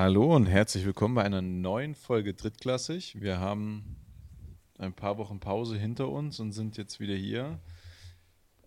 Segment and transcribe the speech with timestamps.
[0.00, 3.20] Hallo und herzlich willkommen bei einer neuen Folge Drittklassig.
[3.20, 3.96] Wir haben
[4.78, 7.58] ein paar Wochen Pause hinter uns und sind jetzt wieder hier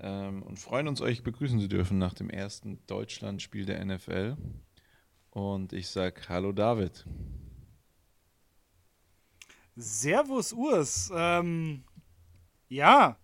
[0.02, 4.35] ähm, und freuen uns, euch begrüßen zu dürfen nach dem ersten Deutschlandspiel der NFL.
[5.29, 7.05] Und ich sage Hallo David.
[9.77, 11.13] Servus Urs.
[11.16, 11.85] Ähm,
[12.67, 13.16] ja,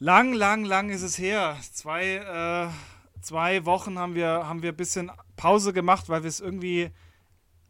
[0.00, 1.56] lang, lang, lang ist es her.
[1.62, 6.40] Zwei, äh, zwei Wochen haben wir, haben wir ein bisschen Pause gemacht, weil wir es
[6.40, 6.90] irgendwie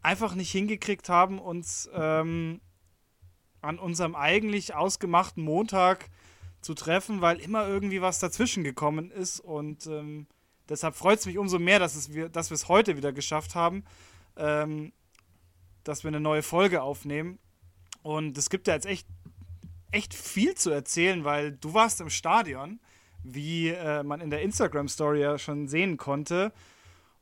[0.01, 2.61] einfach nicht hingekriegt haben, uns ähm,
[3.61, 6.09] an unserem eigentlich ausgemachten Montag
[6.61, 9.39] zu treffen, weil immer irgendwie was dazwischen gekommen ist.
[9.39, 10.27] Und ähm,
[10.69, 13.83] deshalb freut es mich umso mehr, dass, es wir, dass es heute wieder geschafft haben,
[14.37, 14.93] ähm,
[15.83, 17.39] dass wir eine neue Folge aufnehmen.
[18.03, 19.07] Und es gibt ja jetzt echt,
[19.91, 22.79] echt viel zu erzählen, weil du warst im Stadion,
[23.23, 26.53] wie äh, man in der Instagram-Story ja schon sehen konnte.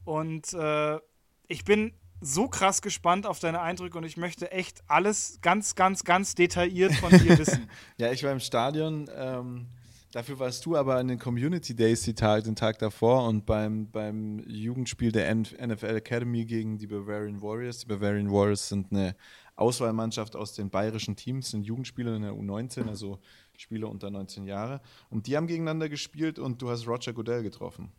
[0.06, 1.00] Und äh,
[1.48, 6.04] ich bin so krass gespannt auf deine Eindrücke und ich möchte echt alles ganz, ganz,
[6.04, 7.70] ganz detailliert von dir wissen.
[7.98, 9.10] ja, ich war im Stadion.
[9.16, 9.68] Ähm,
[10.12, 13.92] dafür warst du aber an den Community Days die Tag, den Tag davor und beim,
[13.92, 17.80] beim Jugendspiel der NFL Academy gegen die Bavarian Warriors.
[17.80, 19.16] Die Bavarian Warriors sind eine
[19.56, 23.20] Auswahlmannschaft aus den bayerischen Teams, sind Jugendspieler in der U19, also
[23.58, 24.82] Spieler unter 19 Jahre.
[25.10, 27.92] Und die haben gegeneinander gespielt und du hast Roger Goodell getroffen.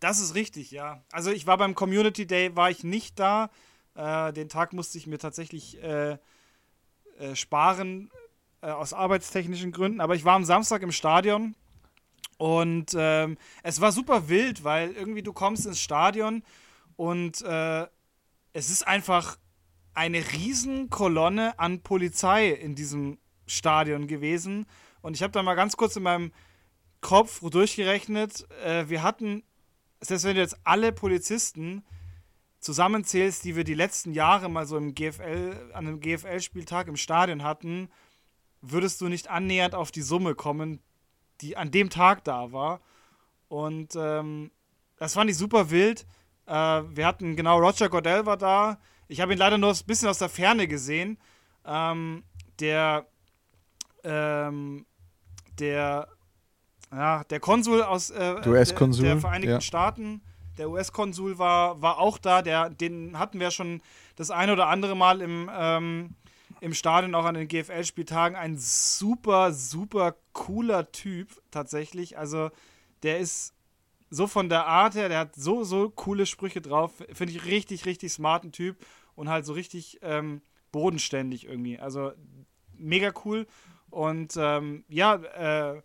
[0.00, 1.02] Das ist richtig, ja.
[1.10, 3.50] Also ich war beim Community Day, war ich nicht da.
[3.94, 6.18] Äh, den Tag musste ich mir tatsächlich äh,
[7.18, 8.10] äh, sparen
[8.60, 10.00] äh, aus arbeitstechnischen Gründen.
[10.00, 11.54] Aber ich war am Samstag im Stadion
[12.38, 16.42] und ähm, es war super wild, weil irgendwie du kommst ins Stadion
[16.96, 17.86] und äh,
[18.52, 19.38] es ist einfach
[19.94, 24.66] eine Riesenkolonne an Polizei in diesem Stadion gewesen.
[25.00, 26.32] Und ich habe da mal ganz kurz in meinem
[27.00, 28.46] Kopf durchgerechnet.
[28.62, 29.42] Äh, wir hatten
[30.00, 31.84] selbst wenn du jetzt alle Polizisten
[32.60, 37.42] zusammenzählst, die wir die letzten Jahre mal so im GFL, an einem GFL-Spieltag im Stadion
[37.42, 37.88] hatten,
[38.60, 40.80] würdest du nicht annähernd auf die Summe kommen,
[41.40, 42.80] die an dem Tag da war.
[43.48, 44.50] Und ähm,
[44.96, 46.06] das fand ich super wild.
[46.46, 48.78] Äh, wir hatten, genau, Roger Gordell war da.
[49.08, 51.18] Ich habe ihn leider nur ein bisschen aus der Ferne gesehen.
[51.64, 52.24] Ähm,
[52.58, 53.06] der,
[54.02, 54.86] ähm,
[55.58, 56.08] der
[56.96, 59.60] ja, der Konsul aus äh, der, der, der, Vereinigten ja.
[59.60, 60.22] Staaten,
[60.56, 62.40] der US-Konsul war, war auch da.
[62.40, 63.82] Der, den hatten wir schon
[64.16, 66.14] das ein oder andere Mal im, ähm,
[66.60, 68.34] im Stadion, auch an den GFL-Spieltagen.
[68.34, 72.16] Ein super, super cooler Typ tatsächlich.
[72.16, 72.50] Also
[73.02, 73.52] der ist
[74.08, 76.92] so von der Art her, der hat so, so coole Sprüche drauf.
[77.12, 78.78] Finde ich richtig, richtig smarten Typ
[79.14, 80.40] und halt so richtig ähm,
[80.72, 81.78] bodenständig irgendwie.
[81.78, 82.12] Also
[82.72, 83.46] mega cool.
[83.90, 85.82] Und ähm, ja, äh,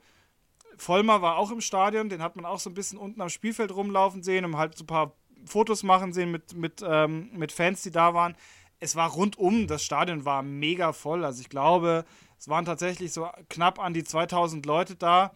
[0.81, 3.71] Vollmer war auch im Stadion, den hat man auch so ein bisschen unten am Spielfeld
[3.71, 5.13] rumlaufen sehen und halt so ein paar
[5.45, 8.35] Fotos machen sehen mit, mit, ähm, mit Fans, die da waren.
[8.79, 11.23] Es war rundum, das Stadion war mega voll.
[11.23, 12.03] Also ich glaube,
[12.39, 15.33] es waren tatsächlich so knapp an die 2000 Leute da.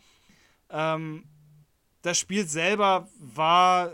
[0.71, 1.25] Ähm,
[2.01, 3.91] das Spiel selber war,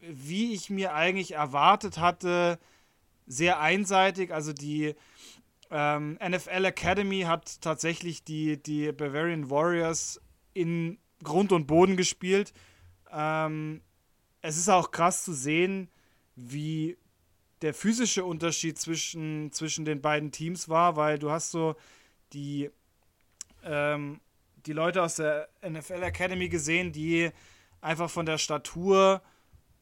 [0.00, 2.60] wie ich mir eigentlich erwartet hatte,
[3.26, 4.32] sehr einseitig.
[4.32, 4.94] Also die
[5.72, 10.20] ähm, NFL Academy hat tatsächlich die, die Bavarian Warriors
[10.56, 12.52] in Grund und Boden gespielt.
[13.12, 13.82] Ähm,
[14.42, 15.88] es ist auch krass zu sehen,
[16.34, 16.96] wie
[17.62, 21.74] der physische Unterschied zwischen, zwischen den beiden Teams war, weil du hast so
[22.32, 22.70] die,
[23.64, 24.20] ähm,
[24.66, 27.30] die Leute aus der NFL Academy gesehen, die
[27.80, 29.22] einfach von der Statur,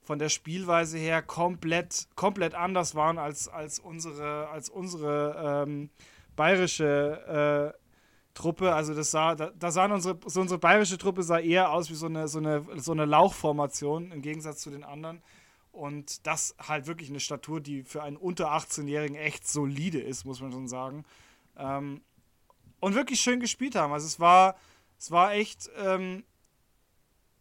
[0.03, 5.91] von der Spielweise her komplett, komplett anders waren als, als unsere, als unsere ähm,
[6.37, 7.84] bayerische äh,
[8.35, 11.89] Truppe, also das sah, da, da sahen unsere, so unsere bayerische Truppe sah eher aus
[11.89, 15.23] wie so eine, so eine, so eine Lauchformation im Gegensatz zu den anderen.
[15.71, 20.41] Und das halt wirklich eine Statur, die für einen unter 18-Jährigen echt solide ist, muss
[20.41, 21.05] man schon sagen.
[21.57, 22.03] Ähm,
[22.81, 23.93] und wirklich schön gespielt haben.
[23.93, 24.57] Also es war,
[24.99, 26.25] es war echt ähm,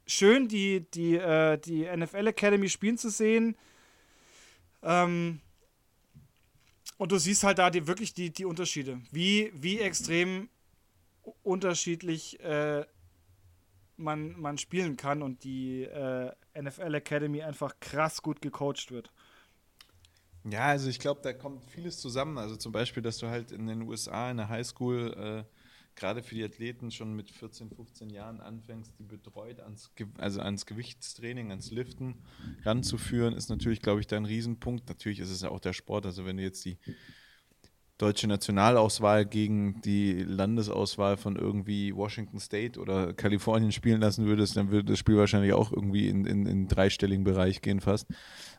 [0.07, 3.55] schön, die, die, äh, die NFL Academy spielen zu sehen.
[4.81, 5.41] Ähm,
[6.97, 9.01] und du siehst halt da die, wirklich die, die Unterschiede.
[9.11, 10.49] Wie, wie extrem
[11.43, 12.85] unterschiedlich äh,
[13.97, 19.11] man, man spielen kann und die äh, NFL Academy einfach krass gut gecoacht wird.
[20.49, 22.37] Ja, also ich glaube, da kommt vieles zusammen.
[22.37, 25.43] Also zum Beispiel, dass du halt in den USA in der Highschool äh,
[25.95, 30.65] gerade für die Athleten schon mit 14, 15 Jahren anfängst, die betreut ans, also ans
[30.65, 32.15] Gewichtstraining, ans Liften
[32.63, 34.89] ranzuführen, ist natürlich, glaube ich, da ein Riesenpunkt.
[34.89, 36.05] Natürlich ist es ja auch der Sport.
[36.05, 36.77] Also wenn du jetzt die
[37.97, 44.71] deutsche Nationalauswahl gegen die Landesauswahl von irgendwie Washington State oder Kalifornien spielen lassen würdest, dann
[44.71, 48.07] würde das Spiel wahrscheinlich auch irgendwie in, in, in dreistelligen Bereich gehen fast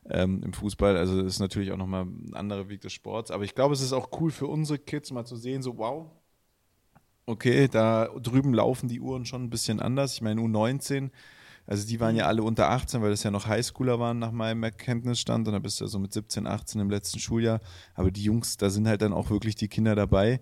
[0.08, 0.96] ähm, im Fußball.
[0.96, 3.31] Also das ist natürlich auch nochmal ein anderer Weg des Sports.
[3.31, 6.10] Aber ich glaube, es ist auch cool für unsere Kids mal zu sehen, so wow,
[7.26, 10.14] okay, da drüben laufen die Uhren schon ein bisschen anders.
[10.14, 11.10] Ich meine, U19
[11.66, 14.62] also die waren ja alle unter 18, weil das ja noch Highschooler waren nach meinem
[14.62, 15.49] Erkenntnisstand.
[15.49, 17.61] Und da bist du ja so mit 17, 18 im letzten Schuljahr.
[17.94, 20.40] Aber die Jungs, da sind halt dann auch wirklich die Kinder dabei,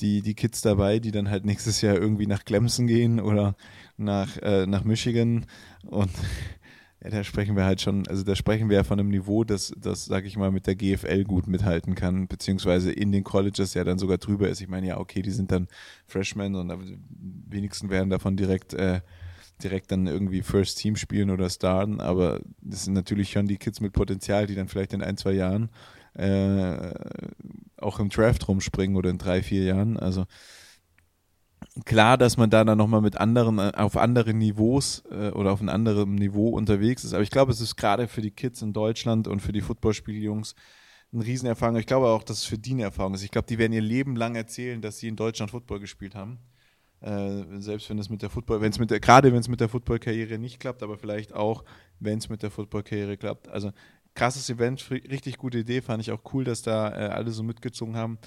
[0.00, 3.54] die, die Kids dabei, die dann halt nächstes Jahr irgendwie nach Clemson gehen oder
[3.98, 5.44] nach, äh, nach Michigan.
[5.84, 6.10] Und
[7.04, 9.74] ja, da sprechen wir halt schon, also da sprechen wir ja von einem Niveau, das,
[9.76, 13.84] das sag ich mal, mit der GFL gut mithalten kann, beziehungsweise in den Colleges ja
[13.84, 14.62] dann sogar drüber ist.
[14.62, 15.68] Ich meine, ja, okay, die sind dann
[16.06, 16.72] Freshmen und
[17.50, 19.02] wenigsten werden davon direkt äh,
[19.62, 23.80] direkt dann irgendwie First Team spielen oder starten, aber das sind natürlich schon die Kids
[23.80, 25.70] mit Potenzial, die dann vielleicht in ein, zwei Jahren
[26.14, 26.92] äh,
[27.76, 29.96] auch im Draft rumspringen oder in drei, vier Jahren.
[29.96, 30.26] Also
[31.84, 35.60] klar, dass man da dann nochmal mit anderen, äh, auf anderen Niveaus äh, oder auf
[35.60, 38.72] einem anderen Niveau unterwegs ist, aber ich glaube, es ist gerade für die Kids in
[38.72, 40.54] Deutschland und für die Footballspieljungs
[41.12, 41.76] ein Riesenerfahrung.
[41.76, 43.22] Ich glaube auch, dass es für die eine Erfahrung ist.
[43.22, 46.38] Ich glaube, die werden ihr Leben lang erzählen, dass sie in Deutschland Football gespielt haben.
[47.02, 49.60] Äh, selbst wenn es mit der Football, wenn es mit der, gerade wenn es mit
[49.60, 51.64] der Footballkarriere nicht klappt, aber vielleicht auch,
[51.98, 53.48] wenn es mit der Footballkarriere klappt.
[53.48, 53.72] Also
[54.14, 57.96] krasses Event, richtig gute Idee, fand ich auch cool, dass da äh, alle so mitgezogen
[57.96, 58.18] haben.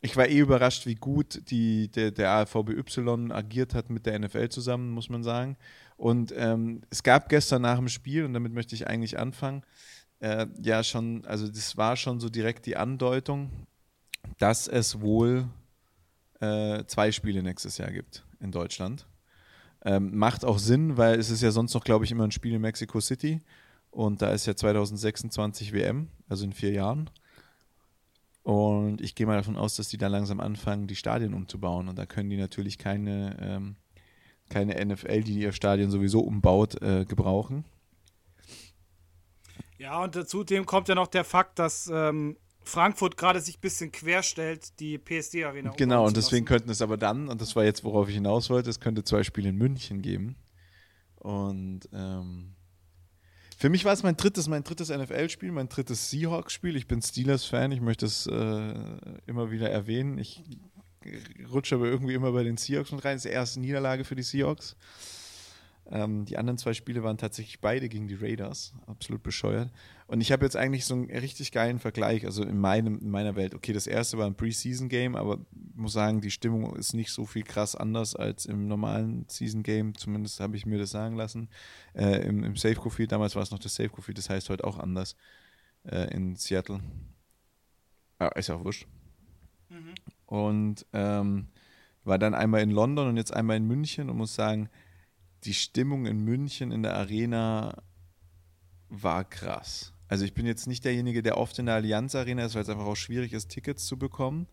[0.00, 4.48] Ich war eh überrascht, wie gut die, der, der AVBY agiert hat mit der NFL
[4.48, 5.56] zusammen, muss man sagen.
[5.96, 9.62] Und ähm, es gab gestern nach dem Spiel, und damit möchte ich eigentlich anfangen,
[10.18, 13.50] äh, ja schon, also das war schon so direkt die Andeutung,
[14.38, 15.48] dass es wohl
[16.42, 19.06] äh, zwei Spiele nächstes Jahr gibt in Deutschland.
[19.84, 22.54] Ähm, macht auch Sinn, weil es ist ja sonst noch, glaube ich, immer ein Spiel
[22.54, 23.40] in Mexico City.
[23.90, 27.10] Und da ist ja 2026 WM, also in vier Jahren.
[28.42, 31.88] Und ich gehe mal davon aus, dass die da langsam anfangen, die Stadien umzubauen.
[31.88, 33.76] Und da können die natürlich keine, ähm,
[34.48, 37.64] keine NFL, die ihr Stadion sowieso umbaut, äh, gebrauchen.
[39.78, 43.92] Ja, und zudem kommt ja noch der Fakt, dass ähm, Frankfurt gerade sich ein bisschen
[43.92, 45.72] querstellt, die PSD-Arena.
[45.76, 48.70] Genau, und deswegen könnten es aber dann, und das war jetzt, worauf ich hinaus wollte,
[48.70, 50.36] es könnte zwei Spiele in München geben.
[51.16, 52.54] Und ähm,
[53.58, 56.76] für mich war es mein drittes, mein drittes NFL-Spiel, mein drittes Seahawks-Spiel.
[56.76, 58.74] Ich bin Steelers-Fan, ich möchte es äh,
[59.26, 60.18] immer wieder erwähnen.
[60.18, 60.42] Ich
[61.52, 63.14] rutsche aber irgendwie immer bei den Seahawks mit rein.
[63.14, 64.76] Das ist die erste Niederlage für die Seahawks.
[65.90, 68.72] Ähm, die anderen zwei Spiele waren tatsächlich beide gegen die Raiders.
[68.86, 69.70] Absolut bescheuert.
[70.12, 73.34] Und ich habe jetzt eigentlich so einen richtig geilen Vergleich, also in, meinem, in meiner
[73.34, 73.54] Welt.
[73.54, 77.24] Okay, das erste war ein Preseason-Game, aber ich muss sagen, die Stimmung ist nicht so
[77.24, 79.94] viel krass anders als im normalen Season-Game.
[79.96, 81.48] Zumindest habe ich mir das sagen lassen.
[81.94, 85.16] Äh, Im im Safeco-Field, damals war es noch das Safeco-Field, das heißt heute auch anders
[85.84, 86.80] äh, in Seattle.
[88.18, 88.86] Ah, ist ja auch wurscht.
[89.70, 89.94] Mhm.
[90.26, 91.46] Und ähm,
[92.04, 94.68] war dann einmal in London und jetzt einmal in München und muss sagen,
[95.44, 97.82] die Stimmung in München in der Arena
[98.90, 99.91] war krass.
[100.12, 102.68] Also ich bin jetzt nicht derjenige, der oft in der Allianz Arena ist, weil es
[102.68, 104.46] einfach auch schwierig ist, Tickets zu bekommen.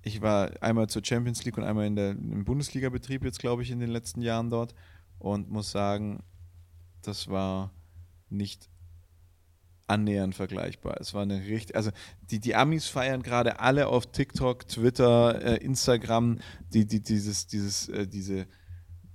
[0.00, 3.70] Ich war einmal zur Champions League und einmal in der, im Bundesliga-Betrieb jetzt, glaube ich,
[3.70, 4.74] in den letzten Jahren dort
[5.18, 6.22] und muss sagen,
[7.02, 7.70] das war
[8.30, 8.70] nicht
[9.88, 10.96] annähernd vergleichbar.
[11.02, 11.90] Es war eine richtig, also
[12.30, 16.38] die, die Amis feiern gerade alle auf TikTok, Twitter, äh, Instagram,
[16.72, 18.46] die, die, dieses, dieses, äh, diese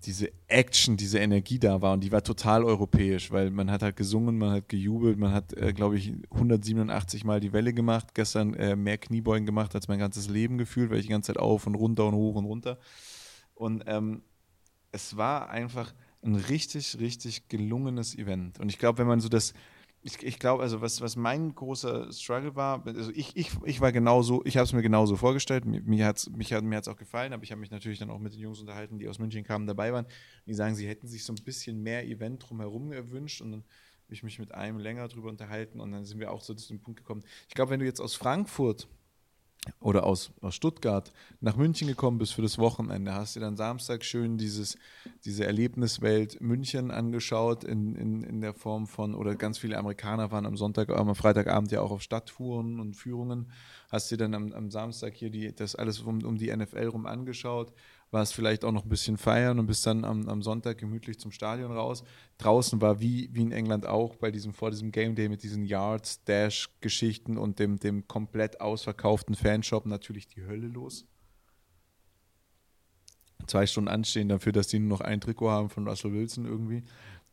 [0.06, 3.96] diese Action, diese Energie da war und die war total europäisch, weil man hat halt
[3.96, 8.54] gesungen, man hat gejubelt, man hat, äh, glaube ich, 187 Mal die Welle gemacht, gestern
[8.54, 11.68] äh, mehr Kniebeugen gemacht als mein ganzes Leben gefühlt, weil ich die ganze Zeit auf
[11.68, 12.80] und runter und hoch und runter.
[13.56, 14.22] Und ähm,
[14.92, 18.60] es war einfach ein richtig, richtig gelungenes Event.
[18.60, 19.54] Und ich glaube, wenn man so das,
[20.02, 23.92] ich, ich glaube, also was, was mein großer Struggle war, also ich, ich, ich war
[23.92, 27.44] genauso, ich habe es mir genauso vorgestellt, mir, mir hat es mir auch gefallen, aber
[27.44, 29.92] ich habe mich natürlich dann auch mit den Jungs unterhalten, die aus München kamen, dabei
[29.92, 30.06] waren,
[30.46, 33.64] die sagen, sie hätten sich so ein bisschen mehr Event drumherum gewünscht und dann
[34.06, 36.80] habe ich mich mit einem länger drüber unterhalten und dann sind wir auch zu dem
[36.80, 37.24] Punkt gekommen.
[37.48, 38.88] Ich glaube, wenn du jetzt aus Frankfurt
[39.80, 41.12] oder aus, aus Stuttgart
[41.42, 44.78] nach München gekommen bist für das Wochenende, hast du dann Samstag schön dieses,
[45.26, 50.46] diese Erlebniswelt München angeschaut in, in, in der Form von, oder ganz viele Amerikaner waren
[50.46, 53.52] am Sonntag, am Freitagabend ja auch auf Stadttouren und Führungen,
[53.92, 57.06] hast dir dann am, am Samstag hier die, das alles um, um die NFL rum
[57.06, 57.74] angeschaut,
[58.12, 61.32] warst vielleicht auch noch ein bisschen feiern und bist dann am, am Sonntag gemütlich zum
[61.32, 62.04] Stadion raus.
[62.38, 65.66] Draußen war wie, wie in England auch bei diesem, vor diesem Game Day mit diesen
[65.66, 71.06] Yards, Dash-Geschichten und dem, dem komplett ausverkauften Fanshop natürlich die Hölle los.
[73.48, 76.84] Zwei Stunden anstehen dafür, dass die nur noch ein Trikot haben von Russell Wilson irgendwie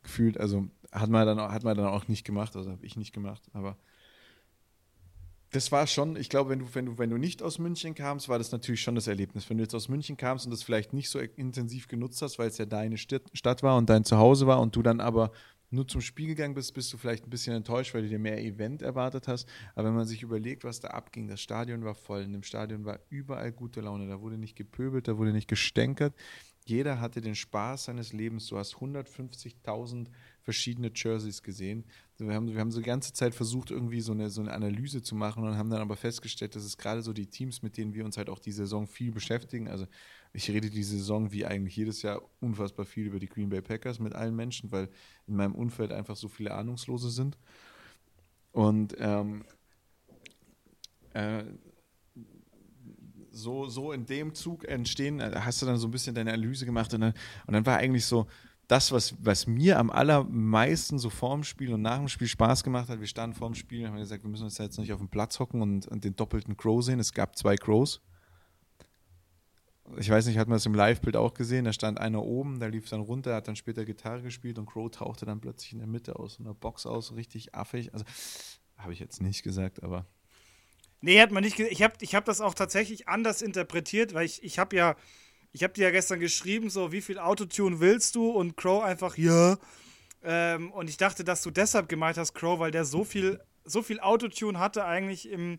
[0.03, 0.39] gefühlt.
[0.39, 3.43] Also hat man dann, hat man dann auch nicht gemacht, also habe ich nicht gemacht,
[3.53, 3.77] aber
[5.51, 8.29] das war schon, ich glaube, wenn du, wenn, du, wenn du nicht aus München kamst,
[8.29, 9.49] war das natürlich schon das Erlebnis.
[9.49, 12.49] Wenn du jetzt aus München kamst und das vielleicht nicht so intensiv genutzt hast, weil
[12.49, 15.31] es ja deine Stadt war und dein Zuhause war und du dann aber
[15.71, 18.43] nur zum Spiel gegangen bist, bist du vielleicht ein bisschen enttäuscht, weil du dir mehr
[18.43, 19.49] Event erwartet hast.
[19.75, 22.23] Aber wenn man sich überlegt, was da abging, das Stadion war voll.
[22.23, 24.09] In dem Stadion war überall gute Laune.
[24.09, 26.15] Da wurde nicht gepöbelt, da wurde nicht gestänkert.
[26.65, 28.47] Jeder hatte den Spaß seines Lebens.
[28.49, 30.09] Du hast 150.000
[30.43, 31.85] verschiedene Jerseys gesehen.
[32.19, 35.03] Wir haben, wir haben so die ganze Zeit versucht, irgendwie so eine, so eine Analyse
[35.03, 37.93] zu machen und haben dann aber festgestellt, dass es gerade so die Teams, mit denen
[37.93, 39.69] wir uns halt auch die Saison viel beschäftigen.
[39.69, 39.87] Also
[40.33, 43.99] ich rede die Saison wie eigentlich jedes Jahr unfassbar viel über die Green Bay Packers
[43.99, 44.89] mit allen Menschen, weil
[45.27, 47.37] in meinem Umfeld einfach so viele Ahnungslose sind.
[48.53, 49.45] Und ähm,
[51.13, 51.45] äh,
[53.31, 56.65] so, so in dem Zug entstehen, äh, hast du dann so ein bisschen deine Analyse
[56.65, 57.15] gemacht und dann,
[57.47, 58.27] und dann war eigentlich so,
[58.69, 62.89] das, was, was mir am allermeisten so vorm Spiel und nach dem Spiel Spaß gemacht
[62.89, 65.09] hat, wir standen vorm Spiel und haben gesagt, wir müssen uns jetzt nicht auf dem
[65.09, 66.99] Platz hocken und, und den doppelten Crow sehen.
[66.99, 68.01] Es gab zwei Crows.
[69.99, 71.65] Ich weiß nicht, hat man das im Live-Bild auch gesehen?
[71.65, 74.91] Da stand einer oben, der lief dann runter, hat dann später Gitarre gespielt und Crow
[74.91, 77.93] tauchte dann plötzlich in der Mitte aus einer Box aus, richtig affig.
[77.93, 78.05] Also,
[78.77, 80.07] habe ich jetzt nicht gesagt, aber.
[81.01, 81.61] Nee, hat man nicht.
[81.61, 84.97] Ich habe ich hab das auch tatsächlich anders interpretiert, weil ich, ich habe ja
[85.53, 88.31] ich habe dir ja gestern geschrieben, so, wie viel Autotune willst du?
[88.31, 89.57] Und Crow einfach, ja.
[90.23, 93.83] Ähm, und ich dachte, dass du deshalb gemeint hast, Crow, weil der so viel, so
[93.83, 95.59] viel Autotune hatte eigentlich im,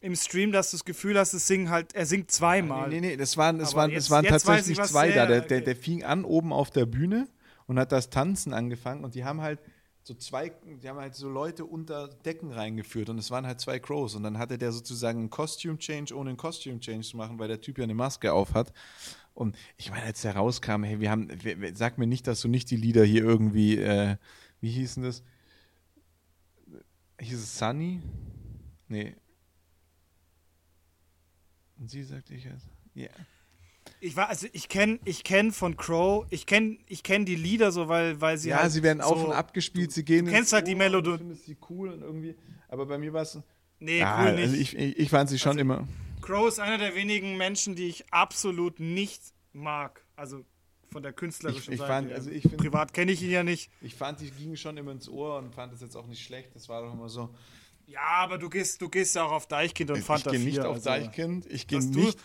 [0.00, 2.88] im Stream, dass du das Gefühl hast, es singen halt, er singt zweimal.
[2.88, 5.26] Nee, nee, nee, das waren, das waren, jetzt, das waren tatsächlich ich, zwei da.
[5.26, 7.26] Der, der, der fing an oben auf der Bühne
[7.66, 9.60] und hat das Tanzen angefangen und die haben halt
[10.06, 13.78] so zwei, die haben halt so Leute unter Decken reingeführt und es waren halt zwei
[13.78, 17.38] Crows und dann hatte der sozusagen einen Costume Change, ohne einen Costume Change zu machen,
[17.38, 18.72] weil der Typ ja eine Maske auf hat
[19.34, 21.28] und ich meine, als der rauskam, hey, wir haben,
[21.74, 24.16] sag mir nicht, dass du nicht die Lieder hier irgendwie, äh,
[24.60, 25.22] wie hießen das?
[27.20, 28.00] Hieß es Sunny?
[28.88, 29.14] Nee.
[31.78, 32.68] Und sie sagt, ich heiße.
[32.94, 33.08] Ja.
[34.00, 37.72] Ich war, also ich kenne ich kenn von Crow, ich kenne ich kenn die Lieder
[37.72, 40.24] so, weil, weil sie Ja, halt sie werden so, auf und ab gespielt, sie gehen.
[40.24, 41.12] Du kennst halt die Melodie.
[41.12, 42.34] Ich finde sie cool und irgendwie,
[42.68, 43.38] aber bei mir war es.
[43.80, 44.44] Nee, ja, cool nicht.
[44.44, 45.88] Also ich, ich, ich fand sie schon also, immer.
[46.24, 49.20] Crow ist einer der wenigen Menschen, die ich absolut nicht
[49.52, 50.06] mag.
[50.16, 50.42] Also
[50.90, 51.92] von der künstlerischen ich, ich Seite.
[51.92, 53.70] Fand, also ich find, Privat kenne ich ihn ja nicht.
[53.82, 56.54] Ich fand, die gingen schon immer ins Ohr und fand das jetzt auch nicht schlecht.
[56.54, 57.34] Das war doch immer so.
[57.86, 60.60] Ja, aber du gehst, du gehst ja auch auf Deichkind und Fanta Ich gehe nicht
[60.60, 61.44] auf also, Deichkind.
[61.50, 62.18] Ich gehe nicht.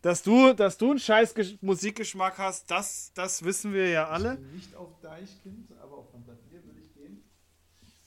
[0.00, 4.34] dass du, dass du einen scheiß Musikgeschmack hast, das, das wissen wir ja alle.
[4.34, 7.24] Ich gehe nicht auf Deichkind, aber auf Fanta 4 würde ich gehen.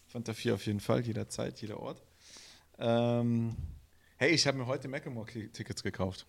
[0.05, 2.01] Fanta 4 auf jeden Fall, jederzeit, jeder Ort.
[2.79, 3.57] Ähm,
[4.17, 6.25] hey, ich habe mir heute Macklemore-Tickets gekauft.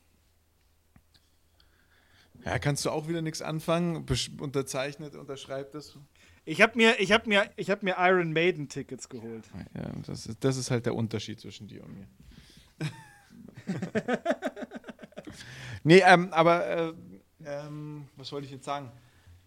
[2.44, 4.04] Ja, kannst du auch wieder nichts anfangen?
[4.38, 5.98] Unterzeichnet, unterschreibt es.
[6.44, 9.44] Ich habe mir, hab mir, hab mir Iron Maiden Tickets geholt.
[9.74, 12.06] Ja, das ist, das ist halt der Unterschied zwischen dir und mir.
[15.84, 16.92] nee, ähm, aber äh,
[17.46, 18.92] ähm, was wollte ich jetzt sagen?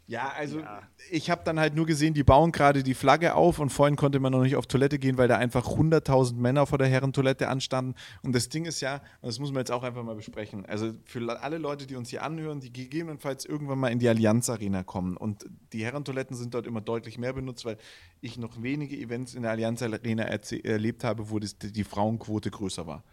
[0.10, 0.84] Ja, also ja.
[1.12, 4.22] ich habe dann halt nur gesehen, die bauen gerade die Flagge auf und vorhin konnte
[4.22, 7.94] man noch nicht auf Toilette gehen, weil da einfach 100.000 Männer vor der Herrentoilette anstanden.
[8.24, 10.94] Und das Ding ist ja, und das muss man jetzt auch einfach mal besprechen, also
[11.04, 14.82] für alle Leute, die uns hier anhören, die gegebenenfalls irgendwann mal in die Allianz Arena
[14.84, 17.78] kommen und die Herrentoiletten sind dort immer deutlich mehr benutzt, weil
[18.22, 22.88] ich noch wenige Events in der Allianz Arena erlebt habe, wo das, die Frauenquote größer
[22.88, 23.04] war.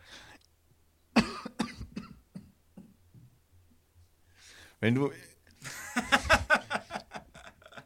[4.79, 5.11] Wenn du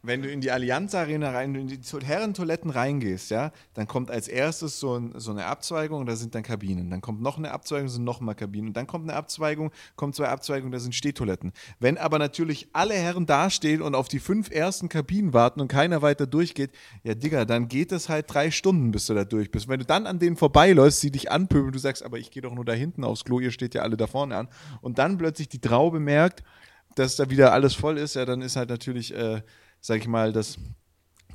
[0.08, 4.26] wenn du in die Allianz Arena rein, in die Herrentoiletten reingehst, ja, dann kommt als
[4.26, 6.90] erstes so, ein, so eine Abzweigung, da sind dann Kabinen.
[6.90, 8.68] Dann kommt noch eine Abzweigung, sind noch mal Kabinen.
[8.68, 11.52] Und dann kommt eine Abzweigung, kommt zwei Abzweigungen, da sind Stehtoiletten.
[11.78, 16.02] Wenn aber natürlich alle Herren dastehen und auf die fünf ersten Kabinen warten und keiner
[16.02, 16.70] weiter durchgeht,
[17.04, 19.68] ja, Digga, dann geht es halt drei Stunden, bis du da durch bist.
[19.68, 22.54] Wenn du dann an denen vorbeiläufst, sie dich anpöbeln, du sagst, aber ich gehe doch
[22.54, 24.48] nur da hinten aufs Klo, ihr steht ja alle da vorne an.
[24.80, 26.42] Und dann plötzlich die Traube merkt,
[26.94, 29.42] dass da wieder alles voll ist, ja, dann ist halt natürlich, äh,
[29.80, 30.58] sag ich mal, das,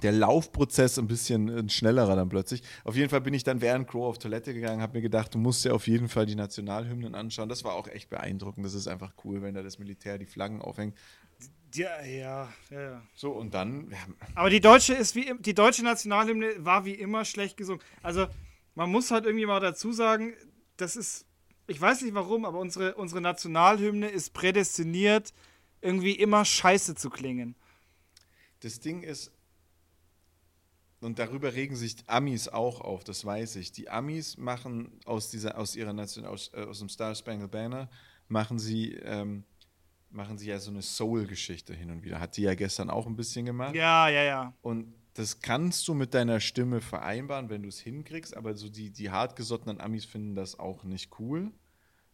[0.04, 2.62] der Laufprozess ein bisschen ein schnellerer dann plötzlich.
[2.84, 5.38] Auf jeden Fall bin ich dann während Crow auf Toilette gegangen, habe mir gedacht, du
[5.38, 7.50] musst dir auf jeden Fall die Nationalhymnen anschauen.
[7.50, 8.66] Das war auch echt beeindruckend.
[8.66, 10.96] Das ist einfach cool, wenn da das Militär die Flaggen aufhängt.
[11.74, 13.02] Ja, ja, ja, ja.
[13.16, 13.90] So, und dann.
[13.90, 13.98] Ja.
[14.36, 17.82] Aber die deutsche ist wie die deutsche Nationalhymne war wie immer schlecht gesungen.
[18.04, 18.28] Also,
[18.76, 20.34] man muss halt irgendwie mal dazu sagen,
[20.78, 21.26] das ist.
[21.66, 25.34] Ich weiß nicht warum, aber unsere, unsere Nationalhymne ist prädestiniert,
[25.82, 27.56] irgendwie immer scheiße zu klingen.
[28.64, 29.32] Das Ding ist,
[31.02, 33.74] und darüber regen sich Amis auch auf, das weiß ich.
[33.74, 37.90] Die Amis machen aus dieser, aus ihrer Nation, aus, äh, aus dem Star Spangled Banner,
[38.30, 39.44] machen sie, ähm,
[40.10, 42.22] machen sie ja so eine Soul-Geschichte hin und wieder.
[42.22, 43.76] Hat die ja gestern auch ein bisschen gemacht.
[43.76, 44.54] Ja, ja, ja.
[44.62, 48.90] Und das kannst du mit deiner Stimme vereinbaren, wenn du es hinkriegst, aber so die,
[48.92, 51.52] die hartgesottenen Amis finden das auch nicht cool,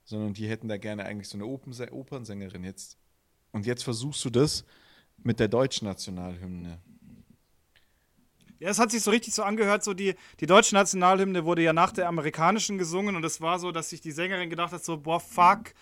[0.03, 2.97] sondern die hätten da gerne eigentlich so eine Opernsängerin jetzt.
[3.51, 4.65] Und jetzt versuchst du das
[5.23, 6.79] mit der deutschen Nationalhymne.
[8.59, 11.71] Ja, es hat sich so richtig so angehört, so die, die deutsche Nationalhymne wurde ja
[11.71, 14.97] nach der amerikanischen gesungen und es war so, dass sich die Sängerin gedacht hat, so,
[14.97, 15.73] boah, fuck,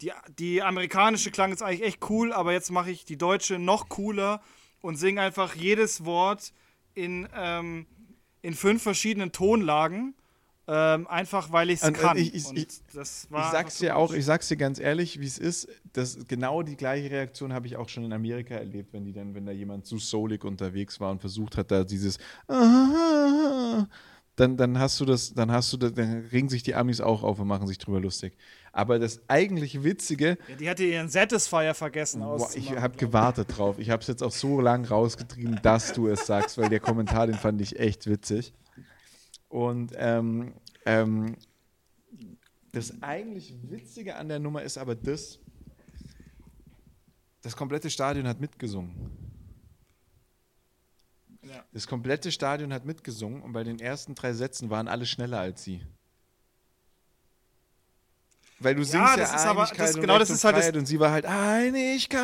[0.00, 3.90] die, die amerikanische klang jetzt eigentlich echt cool, aber jetzt mache ich die deutsche noch
[3.90, 4.40] cooler
[4.80, 6.52] und singe einfach jedes Wort
[6.94, 7.86] in, ähm,
[8.40, 10.14] in fünf verschiedenen Tonlagen.
[10.66, 12.16] Ähm, einfach weil ich's und, kann.
[12.16, 15.26] Ich, ich, ich, das war ich sag's dir auch, ich sag's dir ganz ehrlich, wie
[15.26, 15.68] es ist.
[15.92, 19.34] Das, genau die gleiche Reaktion habe ich auch schon in Amerika erlebt, wenn die dann,
[19.34, 22.18] wenn da jemand zu soulig unterwegs war und versucht hat, da dieses
[24.36, 27.22] dann, dann hast du das, dann hast du das, dann regen sich die Amis auch
[27.22, 28.36] auf und machen sich drüber lustig.
[28.72, 30.38] Aber das eigentlich Witzige.
[30.48, 33.78] Ja, die hatte ihren Satisfier vergessen boah, Ich habe gewartet drauf.
[33.78, 37.26] Ich habe es jetzt auch so lang rausgetrieben, dass du es sagst, weil der Kommentar,
[37.26, 38.52] den fand ich echt witzig.
[39.54, 40.52] Und ähm,
[40.84, 41.36] ähm,
[42.72, 45.38] das eigentlich Witzige an der Nummer ist aber das,
[47.40, 49.12] das komplette Stadion hat mitgesungen.
[51.42, 51.64] Ja.
[51.72, 55.62] Das komplette Stadion hat mitgesungen und bei den ersten drei Sätzen waren alle schneller als
[55.62, 55.86] sie.
[58.58, 60.86] Weil du ja, singst ja Einigkeit aber, das, und genau, das ist halt das und
[60.86, 62.18] sie war halt Einigkeit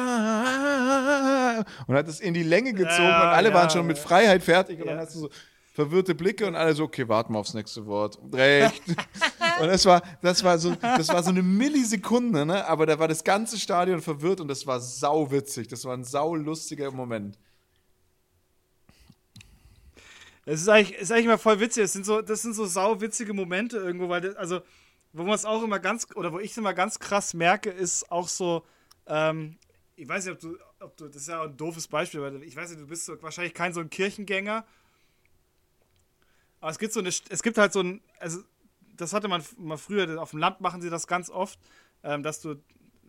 [1.87, 4.81] und hat es in die Länge gezogen ja, und alle waren schon mit Freiheit fertig
[4.81, 5.31] und dann hast du so
[5.81, 8.19] verwirrte Blicke und alle so, okay, warten wir aufs nächste Wort.
[8.33, 8.83] Recht.
[9.61, 12.67] und das war, das war so, das war so eine Millisekunde, ne?
[12.67, 15.69] Aber da war das ganze Stadion verwirrt und das war sauwitzig.
[15.69, 17.39] Das war ein saulustiger Moment.
[20.45, 21.85] Es ist eigentlich, ist eigentlich immer voll witzig.
[21.85, 24.61] Das sind so, das sind so sauwitzige Momente irgendwo, weil, das, also,
[25.13, 28.11] wo man es auch immer ganz, oder wo ich es immer ganz krass merke, ist
[28.11, 28.65] auch so,
[29.07, 29.57] ähm,
[29.97, 32.57] ich weiß nicht, ob du, ob du, das ist ja ein doofes Beispiel, weil ich
[32.57, 34.65] weiß nicht, du bist so, wahrscheinlich kein so ein Kirchengänger
[36.61, 38.41] aber es gibt so eine, es gibt halt so ein, also
[38.97, 41.59] das hatte man mal früher, auf dem Land machen sie das ganz oft,
[42.03, 42.57] ähm, dass du,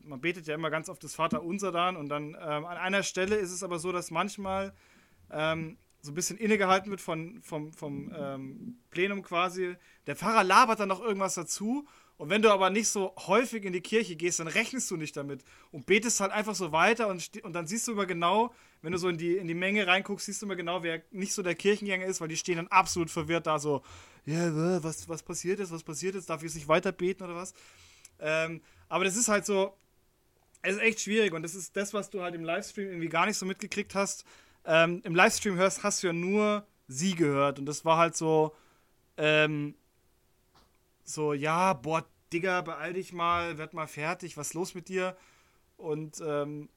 [0.04, 3.04] man betet ja immer ganz oft das Vater Unser dann und dann ähm, an einer
[3.04, 4.74] Stelle ist es aber so, dass manchmal
[5.30, 9.76] ähm, so ein bisschen innegehalten wird von, vom, vom ähm, Plenum quasi.
[10.08, 11.88] Der Pfarrer labert dann noch irgendwas dazu
[12.22, 15.18] und wenn du aber nicht so häufig in die Kirche gehst, dann rechnest du nicht
[15.18, 18.54] damit und betest halt einfach so weiter und, und dann siehst du immer genau,
[18.84, 21.34] wenn du so in die, in die Menge reinguckst, siehst du immer genau, wer nicht
[21.34, 23.82] so der Kirchengänger ist, weil die stehen dann absolut verwirrt da so,
[24.28, 27.56] ja, was, was passiert ist, was passiert ist, darf ich nicht weiter beten oder was?
[28.20, 29.76] Ähm, aber das ist halt so,
[30.62, 33.26] es ist echt schwierig und das ist das, was du halt im Livestream irgendwie gar
[33.26, 34.26] nicht so mitgekriegt hast.
[34.64, 38.56] Ähm, Im Livestream hörst, hast du ja nur sie gehört und das war halt so,
[39.18, 39.74] ähm,
[41.12, 45.18] so, ja, boah, Digga, beeil dich mal, werd mal fertig, was ist los mit dir?
[45.78, 46.70] Und ähm,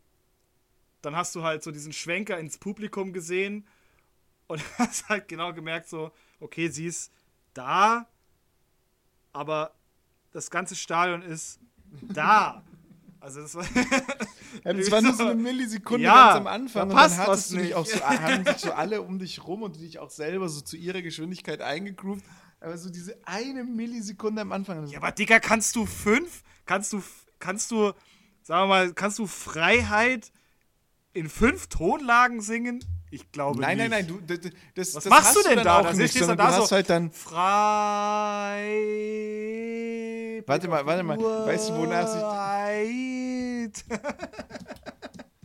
[1.03, 3.67] dann hast du halt so diesen Schwenker ins Publikum gesehen
[4.47, 7.13] und hast halt genau gemerkt, so, okay, sie ist
[7.53, 8.07] da,
[9.33, 9.75] aber
[10.33, 11.61] das ganze Stadion ist
[12.03, 12.65] da.
[13.21, 13.65] Also das war.
[14.65, 17.57] ja, das war nur so eine Millisekunde ja, ganz am Anfang und dann hattest du
[17.57, 20.61] dich auch so, haben sich so alle um dich rum und dich auch selber so
[20.61, 22.25] zu ihrer Geschwindigkeit eingegroovt.
[22.65, 24.87] Aber so diese eine Millisekunde am Anfang.
[24.87, 26.43] Ja, aber Digga, kannst du fünf?
[26.65, 27.03] Kannst du,
[27.39, 27.93] kannst du,
[28.43, 30.33] sagen wir mal, kannst du Freiheit
[31.13, 32.83] in fünf Tonlagen singen?
[33.11, 33.91] Ich glaube nein, nicht.
[33.91, 35.81] Nein, nein, nein, du, das, Was das machst du denn da?
[35.81, 37.43] Auch nicht, du da hast so halt dann frei.
[40.47, 41.19] Warte mal, warte mal.
[41.19, 42.23] Weißt du, wonach sich.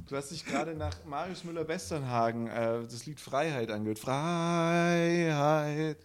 [0.08, 4.00] Du hast dich gerade nach Marius Müller-Westernhagen äh, das Lied Freiheit angehört.
[4.00, 5.98] Freiheit.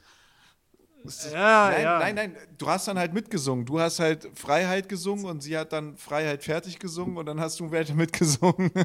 [1.33, 1.99] Ja, nein, ja.
[1.99, 3.67] nein, nein, du hast dann halt mitgesungen.
[3.67, 7.61] Du hast halt Freiheit gesungen und sie hat dann Freiheit fertig gesungen und dann hast
[7.61, 8.71] du weiter mitgesungen.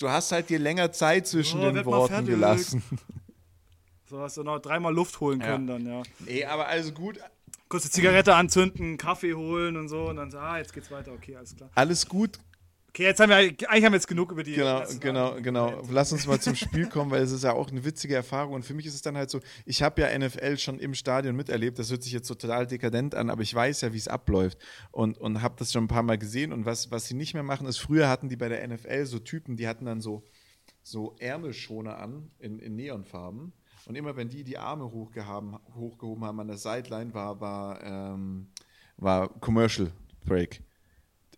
[0.00, 2.82] du hast halt dir länger Zeit zwischen oh, den Worten gelassen.
[4.06, 5.74] So hast du noch dreimal Luft holen können ja.
[5.74, 6.02] dann, ja.
[6.20, 7.20] Nee, aber also gut.
[7.68, 11.36] Kurze Zigarette anzünden, Kaffee holen und so und dann so, ah, jetzt geht's weiter, okay,
[11.36, 11.68] alles klar.
[11.74, 12.38] Alles gut,
[12.88, 14.54] Okay, jetzt haben wir eigentlich haben wir jetzt genug über die.
[14.54, 15.82] Genau, genau, genau.
[15.90, 18.54] Lass uns mal zum Spiel kommen, weil es ist ja auch eine witzige Erfahrung.
[18.54, 21.36] Und für mich ist es dann halt so, ich habe ja NFL schon im Stadion
[21.36, 21.78] miterlebt.
[21.78, 24.58] Das hört sich jetzt total dekadent an, aber ich weiß ja, wie es abläuft.
[24.90, 26.52] Und, und habe das schon ein paar Mal gesehen.
[26.52, 29.18] Und was, was sie nicht mehr machen, ist, früher hatten die bei der NFL so
[29.18, 30.24] Typen, die hatten dann so,
[30.82, 33.52] so Ärmelschoner an in, in Neonfarben.
[33.86, 38.48] Und immer wenn die die Arme hochgehoben, hochgehoben haben an der Sideline, war, war, ähm,
[38.96, 39.92] war Commercial
[40.24, 40.62] Break.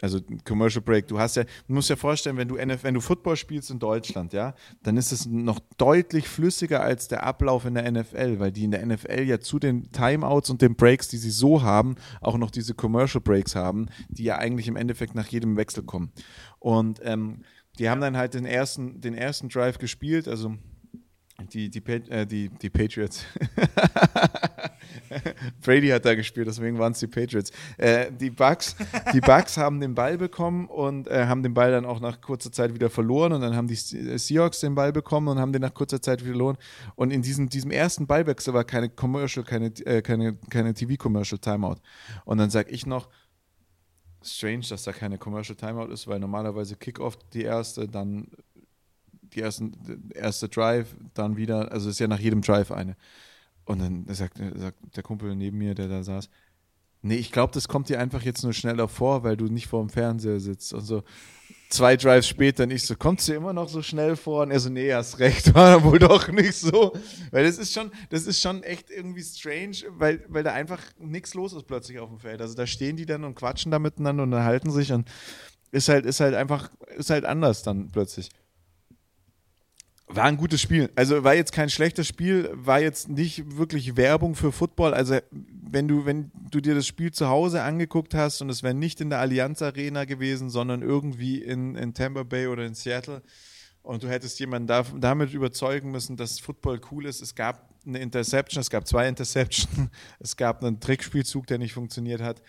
[0.02, 1.08] Also Commercial Break.
[1.08, 3.78] Du hast ja, du musst dir vorstellen, wenn du NF, wenn du Football spielst in
[3.78, 8.52] Deutschland, ja, dann ist es noch deutlich flüssiger als der Ablauf in der NFL, weil
[8.52, 11.96] die in der NFL ja zu den Timeouts und den Breaks, die sie so haben,
[12.20, 16.12] auch noch diese Commercial Breaks haben, die ja eigentlich im Endeffekt nach jedem Wechsel kommen.
[16.58, 17.42] Und ähm,
[17.78, 20.54] die haben dann halt den ersten, den ersten Drive gespielt, also
[21.52, 23.24] die, die, äh, die, die Patriots.
[25.62, 27.50] Brady hat da gespielt, deswegen waren es die Patriots.
[27.76, 28.76] Äh, die, Bucks,
[29.12, 32.52] die Bucks haben den Ball bekommen und äh, haben den Ball dann auch nach kurzer
[32.52, 33.32] Zeit wieder verloren.
[33.32, 36.20] Und dann haben die äh, Seahawks den Ball bekommen und haben den nach kurzer Zeit
[36.20, 36.56] wieder verloren.
[36.96, 41.76] Und in diesem, diesem ersten Ballwechsel war keine Commercial, keine, äh, keine, keine TV-Commercial Timeout.
[42.24, 43.08] Und dann sage ich noch,
[44.22, 48.28] strange, dass da keine Commercial Timeout ist, weil normalerweise Kickoff die erste, dann
[49.34, 52.96] die ersten, erste Drive, dann wieder, also ist ja nach jedem Drive eine.
[53.70, 56.28] Und dann sagt, sagt der Kumpel neben mir, der da saß,
[57.02, 59.80] nee, ich glaube, das kommt dir einfach jetzt nur schneller vor, weil du nicht vor
[59.80, 60.72] dem Fernseher sitzt.
[60.74, 61.02] Und so
[61.70, 64.42] zwei Drives später und ich so, kommt es dir immer noch so schnell vor?
[64.42, 66.92] Und er so, nee, hast recht, war wohl doch nicht so.
[67.30, 71.34] Weil das ist schon, das ist schon echt irgendwie strange, weil, weil da einfach nichts
[71.34, 72.40] los ist plötzlich auf dem Feld.
[72.40, 75.08] Also da stehen die dann und quatschen da miteinander und erhalten sich und
[75.72, 78.30] ist halt, ist halt einfach, ist halt anders dann plötzlich.
[80.12, 80.90] War ein gutes Spiel.
[80.96, 84.92] Also war jetzt kein schlechtes Spiel, war jetzt nicht wirklich Werbung für Football.
[84.92, 88.74] Also wenn du, wenn du dir das Spiel zu Hause angeguckt hast und es wäre
[88.74, 93.22] nicht in der Allianz Arena gewesen, sondern irgendwie in, in Tampa Bay oder in Seattle
[93.82, 97.22] und du hättest jemanden da, damit überzeugen müssen, dass Football cool ist.
[97.22, 99.68] Es gab eine Interception, es gab zwei Interceptions,
[100.18, 102.42] es gab einen Trickspielzug, der nicht funktioniert hat.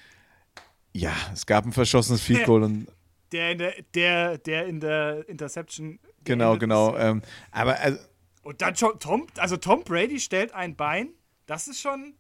[0.94, 2.88] Ja, es gab ein verschossenes Field Goal und
[3.32, 6.96] der in der, der, der in der Interception Genau, genau.
[6.98, 8.00] Ähm, aber also,
[8.44, 11.10] und dann schon Tom, also Tom Brady stellt ein Bein.
[11.46, 12.14] Das ist schon,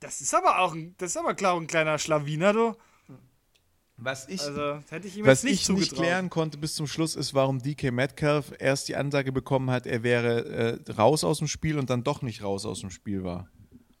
[0.00, 2.74] das ist aber auch, ein, das ist aber klar ein kleiner Schlawiner, du.
[4.00, 7.16] Was ich, also, hätte ich ihm was nicht ich nicht klären konnte bis zum Schluss
[7.16, 11.48] ist, warum DK Metcalf erst die Ansage bekommen hat, er wäre äh, raus aus dem
[11.48, 13.48] Spiel und dann doch nicht raus aus dem Spiel war.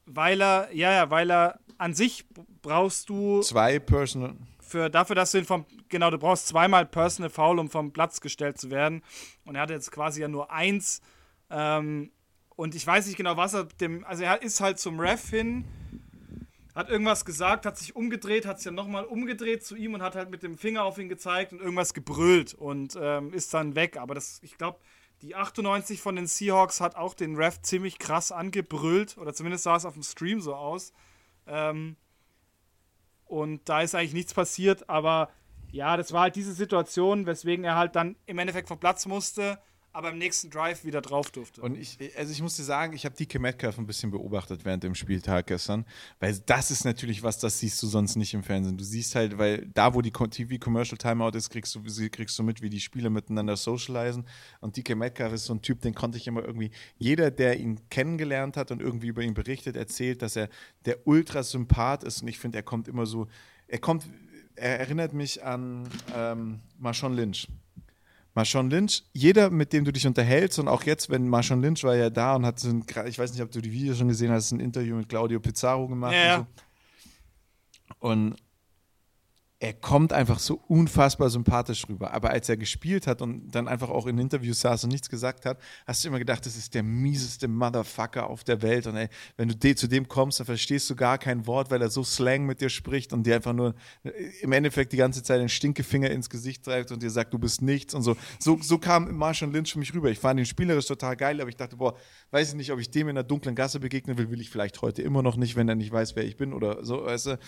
[0.06, 2.26] Weil er, ja, ja, weil er an sich
[2.62, 4.36] brauchst du zwei Personal
[4.68, 8.20] für, dafür, dass du ihn vom, genau, du brauchst zweimal Personal Foul, um vom Platz
[8.20, 9.02] gestellt zu werden.
[9.44, 11.00] Und er hatte jetzt quasi ja nur eins.
[11.50, 12.12] Ähm,
[12.56, 15.64] und ich weiß nicht genau, was er dem, also er ist halt zum Ref hin,
[16.74, 20.14] hat irgendwas gesagt, hat sich umgedreht, hat sich dann nochmal umgedreht zu ihm und hat
[20.14, 23.96] halt mit dem Finger auf ihn gezeigt und irgendwas gebrüllt und ähm, ist dann weg.
[23.96, 24.78] Aber das, ich glaube,
[25.22, 29.76] die 98 von den Seahawks hat auch den Ref ziemlich krass angebrüllt, oder zumindest sah
[29.76, 30.92] es auf dem Stream so aus.
[31.46, 31.96] Ähm,
[33.28, 35.30] und da ist eigentlich nichts passiert, aber
[35.70, 39.58] ja, das war halt diese Situation, weswegen er halt dann im Endeffekt vom Platz musste
[39.98, 41.60] aber im nächsten Drive wieder drauf durfte.
[41.60, 44.84] Und ich, also ich muss dir sagen, ich habe DK Metcalf ein bisschen beobachtet während
[44.84, 45.84] dem Spieltag gestern,
[46.20, 48.76] weil das ist natürlich was, das siehst du sonst nicht im Fernsehen.
[48.76, 52.62] Du siehst halt, weil da, wo die TV-Commercial Timeout ist, kriegst du, kriegst du mit,
[52.62, 54.24] wie die Spieler miteinander socialisen.
[54.60, 57.80] Und DK Metcalf ist so ein Typ, den konnte ich immer irgendwie, jeder, der ihn
[57.90, 60.48] kennengelernt hat und irgendwie über ihn berichtet, erzählt, dass er
[60.84, 62.22] der Ultrasympath ist.
[62.22, 63.26] Und ich finde, er kommt immer so,
[63.66, 64.08] er kommt,
[64.54, 67.48] er erinnert mich an ähm, Marshawn Lynch
[68.38, 71.96] Marshawn Lynch, jeder, mit dem du dich unterhältst, und auch jetzt, wenn Marshawn Lynch war
[71.96, 74.30] ja da und hat so ein, ich weiß nicht, ob du die Videos schon gesehen
[74.30, 76.46] hast, ein Interview mit Claudio Pizarro gemacht ja, und
[77.98, 78.08] so.
[78.08, 78.36] Und
[79.60, 82.12] er kommt einfach so unfassbar sympathisch rüber.
[82.14, 85.46] Aber als er gespielt hat und dann einfach auch in Interviews saß und nichts gesagt
[85.46, 88.86] hat, hast du immer gedacht, das ist der mieseste Motherfucker auf der Welt.
[88.86, 91.90] Und ey, wenn du zu dem kommst, dann verstehst du gar kein Wort, weil er
[91.90, 94.10] so Slang mit dir spricht und dir einfach nur äh,
[94.42, 97.60] im Endeffekt die ganze Zeit den Stinkefinger ins Gesicht treibt und dir sagt, du bist
[97.60, 98.16] nichts und so.
[98.38, 100.08] So, so kam Marshall Lynch für mich rüber.
[100.08, 101.96] Ich fand ihn spielerisch total geil, aber ich dachte, boah,
[102.30, 104.82] weiß ich nicht, ob ich dem in einer dunklen Gasse begegnen will, will ich vielleicht
[104.82, 107.38] heute immer noch nicht, wenn er nicht weiß, wer ich bin oder so, weißt du.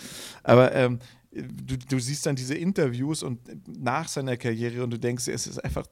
[0.43, 0.99] Aber ähm,
[1.33, 5.65] du, du siehst dann diese Interviews und nach seiner Karriere und du denkst, er ist
[5.65, 5.87] einfach,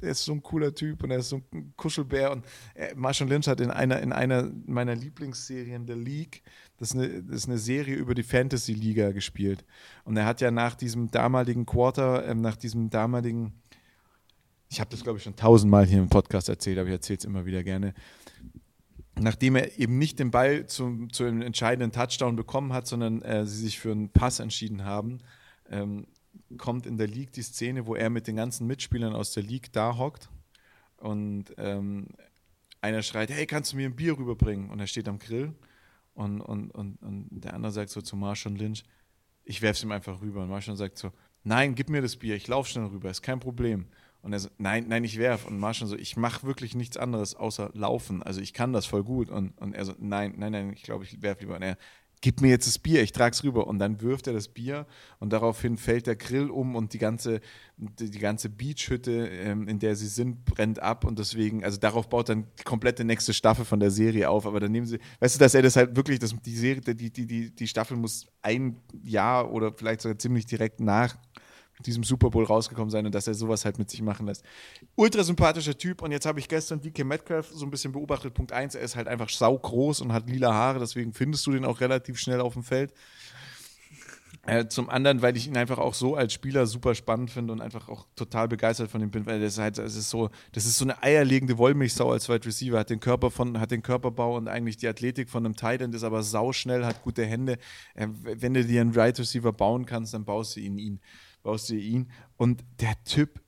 [0.00, 2.44] er ist so ein cooler Typ und er ist so ein Kuschelbär und
[2.74, 6.42] äh, Marshall Lynch hat in einer, in einer meiner Lieblingsserien The League,
[6.78, 9.64] das ist, eine, das ist eine Serie über die Fantasy-Liga gespielt.
[10.04, 13.54] Und er hat ja nach diesem damaligen Quarter, äh, nach diesem damaligen
[14.68, 17.24] ich habe das, glaube ich, schon tausendmal hier im Podcast erzählt, aber ich erzähle es
[17.24, 17.94] immer wieder gerne
[19.18, 23.46] nachdem er eben nicht den Ball zum, zu einem entscheidenden Touchdown bekommen hat, sondern äh,
[23.46, 25.18] sie sich für einen Pass entschieden haben,
[25.70, 26.06] ähm,
[26.58, 29.72] kommt in der League die Szene, wo er mit den ganzen Mitspielern aus der League
[29.72, 30.28] da hockt
[30.98, 32.08] und ähm,
[32.80, 34.70] einer schreit, hey, kannst du mir ein Bier rüberbringen?
[34.70, 35.54] Und er steht am Grill
[36.14, 38.84] und, und, und, und der andere sagt so zu Marshall Lynch,
[39.44, 40.42] ich werfe es ihm einfach rüber.
[40.42, 41.12] Und Marshall sagt so,
[41.44, 43.86] nein, gib mir das Bier, ich laufe schnell rüber, ist kein Problem.
[44.26, 45.46] Und er so, nein, nein, ich werf.
[45.46, 48.24] Und Marshall so, ich mache wirklich nichts anderes außer laufen.
[48.24, 49.30] Also ich kann das voll gut.
[49.30, 51.54] Und, und er so, nein, nein, nein, ich glaube, ich werf lieber.
[51.54, 51.78] Und er,
[52.22, 53.68] gib mir jetzt das Bier, ich trage es rüber.
[53.68, 54.84] Und dann wirft er das Bier
[55.20, 57.40] und daraufhin fällt der Grill um und die ganze,
[57.76, 61.04] die, die ganze Beachhütte, ähm, in der sie sind, brennt ab.
[61.04, 64.44] Und deswegen, also darauf baut dann die komplette nächste Staffel von der Serie auf.
[64.44, 67.12] Aber dann nehmen sie, weißt du, dass er das halt wirklich, das, die Serie, die,
[67.12, 71.16] die, die, die Staffel muss ein Jahr oder vielleicht sogar ziemlich direkt nach
[71.84, 74.44] diesem Super Bowl rausgekommen sein und dass er sowas halt mit sich machen lässt.
[74.94, 78.34] Ultra sympathischer Typ und jetzt habe ich gestern DK Metcalf so ein bisschen beobachtet.
[78.34, 81.64] Punkt 1, er ist halt einfach saugroß und hat lila Haare, deswegen findest du den
[81.64, 82.92] auch relativ schnell auf dem Feld.
[84.46, 87.60] Äh, zum anderen, weil ich ihn einfach auch so als Spieler super spannend finde und
[87.60, 90.66] einfach auch total begeistert von ihm bin, weil das ist halt, das ist so, das
[90.66, 94.36] ist so eine eierlegende Wollmilchsau als Wide Receiver, hat den Körper von, hat den Körperbau
[94.36, 97.58] und eigentlich die Athletik von einem Tight End, ist aber sauschnell, hat gute Hände.
[97.94, 101.00] Äh, wenn du dir einen Right Receiver bauen kannst, dann baust du ihn, ihn,
[101.46, 102.10] baust du ihn.
[102.36, 103.40] Und der Typ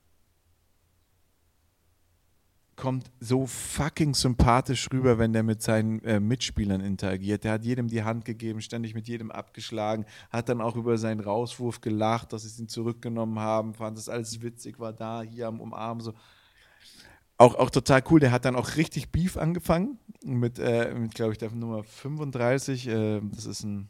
[2.77, 7.43] kommt so fucking sympathisch rüber, wenn der mit seinen äh, Mitspielern interagiert.
[7.43, 11.19] Der hat jedem die Hand gegeben, ständig mit jedem abgeschlagen, hat dann auch über seinen
[11.19, 15.59] Rauswurf gelacht, dass sie ihn zurückgenommen haben, fand das alles witzig, war da, hier am
[15.59, 16.13] Umarmen, so.
[17.37, 21.33] Auch, auch total cool, der hat dann auch richtig Beef angefangen mit, äh, mit glaube
[21.33, 23.89] ich, der Nummer 35, äh, das ist ein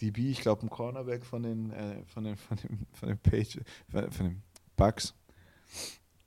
[0.00, 3.60] DB, ich glaube ein Cornerback von den, äh, von den, von den, von den Page,
[3.88, 4.42] von den
[4.76, 5.14] Bugs.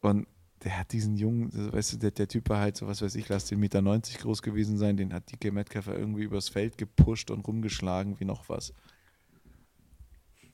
[0.02, 0.28] Und
[0.64, 3.28] der hat diesen Jungen, weißt du, der, der Typ war halt so, was weiß ich,
[3.30, 7.32] lass den Meter 90 groß gewesen sein, den hat DK Metcalf irgendwie übers Feld gepusht
[7.32, 8.74] und rumgeschlagen wie noch was.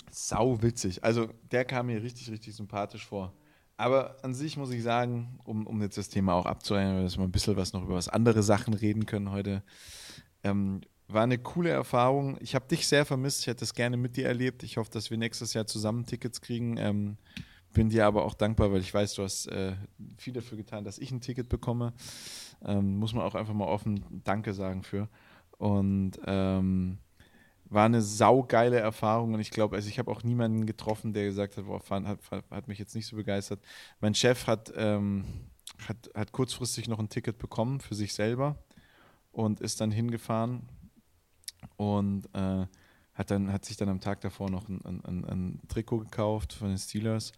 [0.10, 1.04] Sau witzig.
[1.04, 3.34] Also der kam mir richtig, richtig sympathisch vor.
[3.76, 7.24] Aber an sich muss ich sagen, um, um jetzt das Thema auch abzuhängen, dass wir
[7.24, 9.64] ein bisschen was noch über was andere Sachen reden können heute,
[10.44, 12.38] ähm, war eine coole Erfahrung.
[12.42, 13.42] Ich habe dich sehr vermisst.
[13.42, 14.64] Ich hätte es gerne mit dir erlebt.
[14.64, 16.78] Ich hoffe, dass wir nächstes Jahr zusammen Tickets kriegen.
[16.78, 17.18] Ähm,
[17.74, 19.76] bin dir aber auch dankbar, weil ich weiß, du hast äh,
[20.18, 21.94] viel dafür getan, dass ich ein Ticket bekomme.
[22.66, 25.08] Ähm, muss man auch einfach mal offen Danke sagen für.
[25.58, 26.98] Und ähm,
[27.70, 31.58] war eine saugeile Erfahrung und ich glaube, also ich habe auch niemanden getroffen, der gesagt
[31.58, 33.60] hat, boah, hat, hat mich jetzt nicht so begeistert.
[34.00, 35.26] Mein Chef hat, ähm,
[35.88, 38.56] hat, hat kurzfristig noch ein Ticket bekommen für sich selber
[39.32, 40.62] und ist dann hingefahren
[41.76, 42.66] und äh,
[43.14, 46.70] hat, dann, hat sich dann am Tag davor noch ein, ein, ein Trikot gekauft von
[46.70, 47.34] den Steelers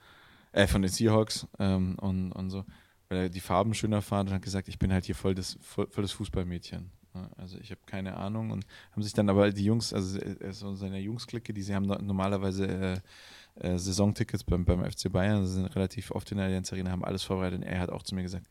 [0.52, 2.66] äh, von den Seahawks ähm, und, und so,
[3.08, 5.58] weil er die Farben schöner fand und hat gesagt, ich bin halt hier voll das,
[5.62, 6.92] voll, voll das Fußballmädchen.
[7.38, 10.76] Also ich habe keine Ahnung und haben sich dann aber die Jungs, also ist so
[10.76, 15.76] seine Jungsklicke, die sie haben normalerweise äh, äh, Saisontickets beim, beim FC Bayern, sie sind
[15.76, 18.22] relativ oft in der Allianz Arena, haben alles vorbereitet und er hat auch zu mir
[18.22, 18.48] gesagt,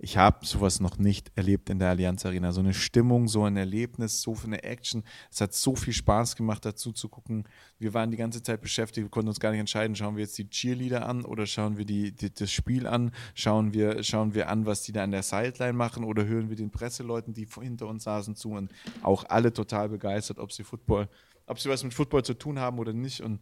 [0.00, 2.52] ich habe sowas noch nicht erlebt in der Allianz Arena.
[2.52, 5.02] So eine Stimmung, so ein Erlebnis, so eine Action.
[5.30, 7.48] Es hat so viel Spaß gemacht, dazu zu gucken.
[7.80, 10.38] Wir waren die ganze Zeit beschäftigt, wir konnten uns gar nicht entscheiden, schauen wir jetzt
[10.38, 14.48] die Cheerleader an oder schauen wir die, die, das Spiel an, schauen wir, schauen wir
[14.48, 17.88] an, was die da an der Sideline machen oder hören wir den Presseleuten, die hinter
[17.88, 21.08] uns saßen, zu und auch alle total begeistert, ob sie Football,
[21.46, 23.20] ob sie was mit Football zu tun haben oder nicht.
[23.20, 23.40] Und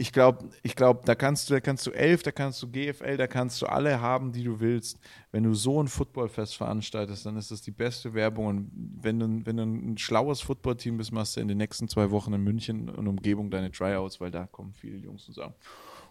[0.00, 3.18] ich glaube, ich glaub, da kannst du, da kannst du elf, da kannst du GFL,
[3.18, 4.98] da kannst du alle haben, die du willst.
[5.30, 8.46] Wenn du so ein Footballfest veranstaltest, dann ist das die beste Werbung.
[8.46, 8.70] Und
[9.02, 12.32] wenn du, wenn du ein schlaues Footballteam bist, machst du in den nächsten zwei Wochen
[12.32, 15.52] in München und Umgebung deine Tryouts, weil da kommen viele Jungs und sagen,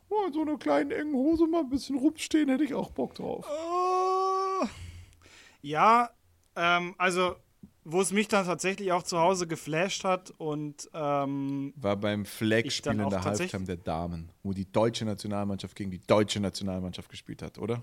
[0.10, 3.15] oh, in so einer kleinen engen Hose mal ein bisschen rumstehen, hätte ich auch Bock
[3.15, 3.43] drauf.
[3.49, 4.67] Oh.
[5.63, 6.12] Ja,
[6.56, 7.38] ähm, also
[7.84, 13.00] wo es mich dann tatsächlich auch zu Hause geflasht hat und ähm, war beim Flag-Spiel
[13.00, 17.58] in der Halftime der Damen, wo die deutsche Nationalmannschaft gegen die deutsche Nationalmannschaft gespielt hat,
[17.58, 17.82] oder?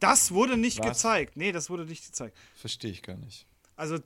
[0.00, 0.86] Das wurde nicht Was?
[0.86, 1.36] gezeigt.
[1.36, 2.36] Nee, das wurde nicht gezeigt.
[2.54, 3.46] Verstehe ich gar nicht.
[3.74, 3.98] Also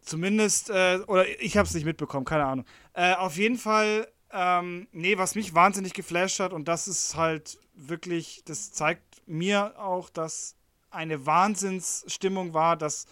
[0.00, 2.66] zumindest, äh, oder ich habe es nicht mitbekommen, keine Ahnung.
[2.92, 7.58] Äh, auf jeden Fall, ähm, nee, was mich wahnsinnig geflasht hat und das ist halt
[7.74, 10.56] wirklich, das zeigt mir auch, dass
[10.90, 13.06] eine Wahnsinnsstimmung war, dass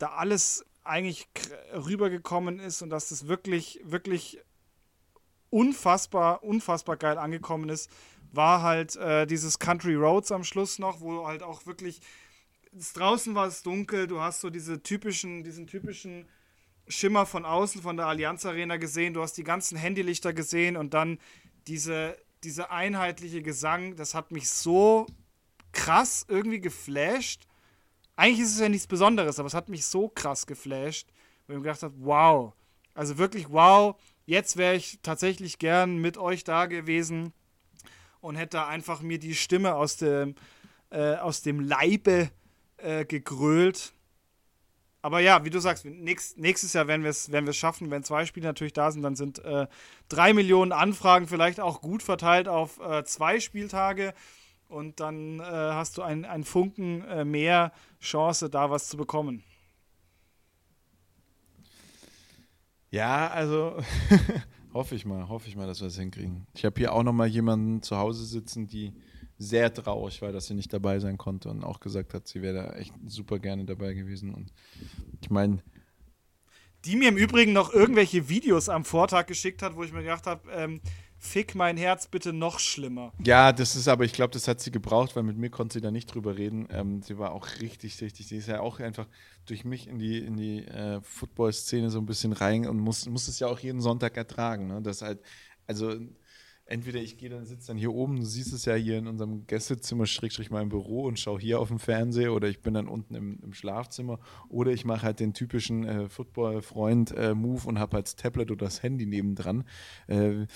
[0.00, 1.28] da alles eigentlich
[1.72, 4.40] rübergekommen ist und dass das wirklich, wirklich
[5.50, 7.90] unfassbar, unfassbar geil angekommen ist,
[8.32, 12.00] war halt äh, dieses Country Roads am Schluss noch, wo halt auch wirklich
[12.94, 16.28] draußen war es dunkel, du hast so diese typischen, diesen typischen
[16.88, 20.94] Schimmer von außen von der Allianz Arena gesehen, du hast die ganzen Handylichter gesehen und
[20.94, 21.18] dann
[21.66, 25.06] diese, diese einheitliche Gesang, das hat mich so
[25.72, 27.49] krass irgendwie geflasht
[28.20, 31.08] eigentlich ist es ja nichts Besonderes, aber es hat mich so krass geflasht,
[31.46, 32.52] weil ich mir gedacht habe, wow,
[32.92, 37.32] also wirklich wow, jetzt wäre ich tatsächlich gern mit euch da gewesen
[38.20, 40.34] und hätte einfach mir die Stimme aus dem,
[40.90, 42.30] äh, aus dem Leibe
[42.76, 43.94] äh, gegrölt.
[45.00, 48.26] Aber ja, wie du sagst, nächst, nächstes Jahr werden wir es werden schaffen, wenn zwei
[48.26, 49.66] Spiele natürlich da sind, dann sind äh,
[50.10, 54.12] drei Millionen Anfragen vielleicht auch gut verteilt auf äh, zwei Spieltage
[54.70, 59.42] und dann äh, hast du einen Funken äh, mehr Chance, da was zu bekommen.
[62.90, 63.76] Ja, also
[64.74, 66.46] hoffe ich mal, hoffe ich mal, dass wir es hinkriegen.
[66.54, 68.92] Ich habe hier auch noch mal jemanden zu Hause sitzen, die
[69.38, 72.54] sehr traurig war, dass sie nicht dabei sein konnte und auch gesagt hat, sie wäre
[72.54, 74.34] da echt super gerne dabei gewesen.
[74.34, 74.52] Und
[75.22, 75.62] ich meine,
[76.84, 80.26] die mir im Übrigen noch irgendwelche Videos am Vortag geschickt hat, wo ich mir gedacht
[80.26, 80.80] habe, ähm,
[81.22, 83.12] Fick mein Herz bitte noch schlimmer.
[83.22, 85.82] Ja, das ist aber, ich glaube, das hat sie gebraucht, weil mit mir konnte sie
[85.82, 86.66] da nicht drüber reden.
[86.70, 89.06] Ähm, sie war auch richtig, richtig, sie ist ja auch einfach
[89.44, 93.28] durch mich in die, in die äh, Football-Szene so ein bisschen rein und muss, muss
[93.28, 94.68] es ja auch jeden Sonntag ertragen.
[94.68, 94.80] Ne?
[94.80, 95.20] Das halt,
[95.66, 95.94] also
[96.64, 99.46] entweder ich gehe dann, sitze dann hier oben, du siehst es ja hier in unserem
[99.46, 103.14] Gästezimmer, schrägstrich mal Büro und schaue hier auf dem Fernseher oder ich bin dann unten
[103.14, 108.06] im, im Schlafzimmer oder ich mache halt den typischen äh, Football-Freund-Move äh, und habe halt
[108.06, 109.64] das Tablet oder das Handy nebendran.
[110.06, 110.46] Äh,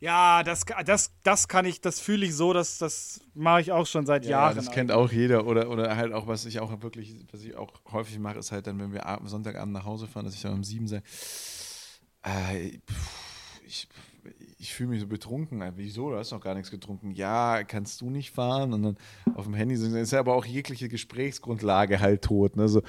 [0.00, 3.86] ja, das, das, das kann ich, das fühle ich so, dass das mache ich auch
[3.86, 4.56] schon seit ja, Jahren.
[4.56, 5.46] Das kennt auch jeder.
[5.46, 8.66] Oder, oder halt auch, was ich auch wirklich, was ich auch häufig mache, ist halt
[8.66, 11.02] dann, wenn wir Sonntagabend nach Hause fahren, dass ich dann um sieben sage,
[12.24, 12.78] äh,
[13.64, 13.88] ich,
[14.58, 15.62] ich fühle mich so betrunken.
[15.62, 16.10] Äh, wieso?
[16.10, 17.12] Du hast noch gar nichts getrunken.
[17.12, 18.72] Ja, kannst du nicht fahren?
[18.72, 18.96] Und dann
[19.34, 22.56] auf dem Handy ist ja aber auch jegliche Gesprächsgrundlage halt tot.
[22.56, 22.68] Ne?
[22.68, 22.82] So,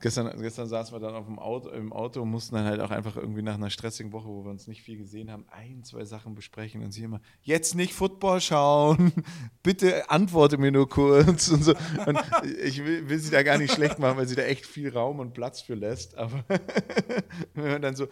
[0.00, 2.90] gestern, gestern saßen wir dann auf dem Auto, im Auto und mussten dann halt auch
[2.90, 6.04] einfach irgendwie nach einer stressigen Woche, wo wir uns nicht viel gesehen haben, ein, zwei
[6.04, 9.12] Sachen besprechen und sie immer, jetzt nicht Football schauen,
[9.62, 11.74] bitte antworte mir nur kurz und so.
[12.06, 12.18] Und
[12.64, 15.20] ich will, will, sie da gar nicht schlecht machen, weil sie da echt viel Raum
[15.20, 16.44] und Platz für lässt, aber
[17.54, 18.08] wenn man dann so,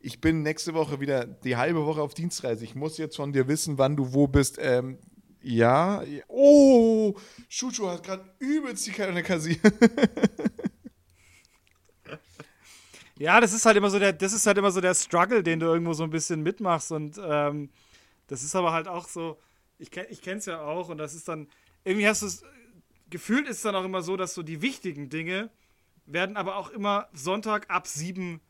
[0.00, 2.64] ich bin nächste Woche wieder die halbe Woche auf Dienstreise.
[2.64, 4.58] Ich muss jetzt von dir wissen, wann du wo bist.
[4.58, 4.98] Ähm,
[5.42, 6.02] ja.
[6.28, 7.14] Oh,
[7.48, 9.22] Chuchu hat gerade übelst die Karte.
[13.20, 15.60] ja, das ist halt immer so der, das ist halt immer so der Struggle, den
[15.60, 16.90] du irgendwo so ein bisschen mitmachst.
[16.90, 17.68] Und ähm,
[18.28, 19.38] das ist aber halt auch so,
[19.78, 21.46] ich, ich kenne es ja auch und das ist dann,
[21.84, 22.42] irgendwie hast du es,
[23.10, 25.50] gefühlt ist es dann auch immer so, dass so die wichtigen Dinge
[26.06, 28.40] werden aber auch immer Sonntag ab sieben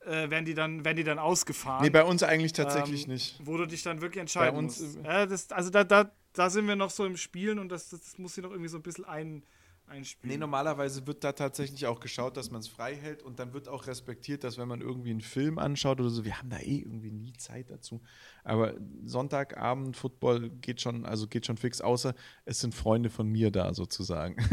[0.00, 1.82] äh, werden, die dann, werden die dann ausgefahren.
[1.82, 3.38] Nee, bei uns eigentlich tatsächlich ähm, nicht.
[3.44, 5.04] Wo du dich dann wirklich entscheiden bei uns, musst.
[5.04, 8.16] Ja, das, also da, da, da sind wir noch so im Spielen und das, das
[8.16, 9.44] muss sich noch irgendwie so ein bisschen ein,
[9.86, 10.34] einspielen.
[10.34, 13.68] Nee, normalerweise wird da tatsächlich auch geschaut, dass man es frei hält und dann wird
[13.68, 16.78] auch respektiert, dass wenn man irgendwie einen Film anschaut oder so, wir haben da eh
[16.78, 18.00] irgendwie nie Zeit dazu.
[18.42, 23.50] Aber Sonntagabend Football geht schon, also geht schon fix, außer es sind Freunde von mir
[23.50, 24.36] da sozusagen.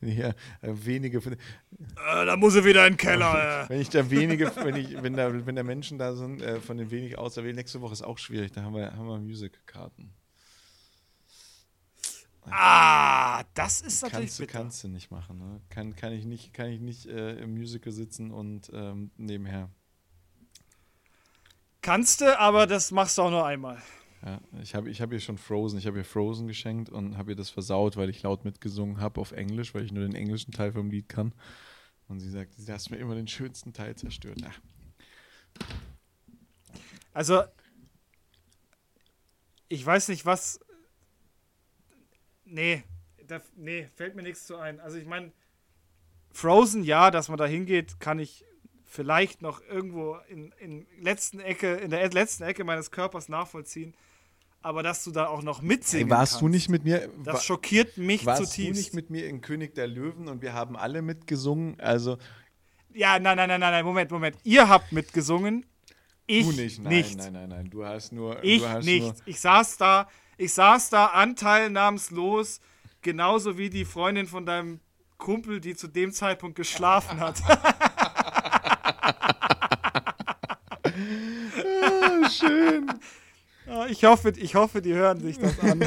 [0.00, 1.18] ja, wenige.
[1.18, 3.64] Äh, da muss er wieder in den Keller.
[3.68, 6.76] wenn ich da wenige, wenn ich, wenn da, wenn da Menschen da sind, äh, von
[6.76, 8.52] den wenigen auserwählt, nächste Woche ist auch schwierig.
[8.52, 10.12] Da haben wir, haben wir Music-Karten.
[12.50, 15.38] Ah, das ist natürlich kannst du, kannst du nicht machen.
[15.38, 15.60] Ne?
[15.68, 19.70] Kann, kann ich nicht, kann ich nicht äh, im Musical sitzen und ähm, nebenher.
[21.82, 23.80] Kannst du, aber das machst du auch nur einmal.
[24.24, 27.32] Ja, ich habe ich hab ihr schon Frozen, ich habe ihr Frozen geschenkt und habe
[27.32, 30.52] ihr das versaut, weil ich laut mitgesungen habe auf Englisch, weil ich nur den englischen
[30.52, 31.32] Teil vom Lied kann.
[32.08, 34.40] Und sie sagt, sie hast mir immer den schönsten Teil zerstört.
[34.44, 34.60] Ach.
[37.12, 37.42] Also,
[39.68, 40.60] ich weiß nicht, was.
[42.46, 42.84] Nee,
[43.26, 44.80] da, nee, fällt mir nichts zu ein.
[44.80, 45.32] Also, ich meine,
[46.32, 48.44] Frozen, ja, dass man da hingeht, kann ich
[48.84, 53.94] vielleicht noch irgendwo in, in, letzten Ecke, in der letzten Ecke meines Körpers nachvollziehen.
[54.62, 57.08] Aber dass du da auch noch mitsingen hey, warst kannst, du nicht mit mir?
[57.22, 58.68] Das schockiert mich warst zutiefst.
[58.68, 61.78] Warst du nicht mit mir in König der Löwen und wir haben alle mitgesungen?
[61.78, 62.18] Also
[62.96, 64.36] ja, nein, nein, nein, nein, Moment, Moment.
[64.42, 65.66] Ihr habt mitgesungen.
[66.26, 66.82] Ich du nicht.
[66.82, 67.18] Nein, nicht.
[67.18, 67.70] nein, nein, nein.
[67.70, 68.42] Du hast nur.
[68.42, 69.02] Ich hast nicht.
[69.02, 72.60] Nur ich saß da, ich saß da anteilnahmslos,
[73.02, 74.80] genauso wie die Freundin von deinem
[75.18, 77.42] Kumpel, die zu dem Zeitpunkt geschlafen hat.
[81.82, 82.92] ah, schön.
[83.88, 85.80] Ich hoffe, ich hoffe, die hören sich das an.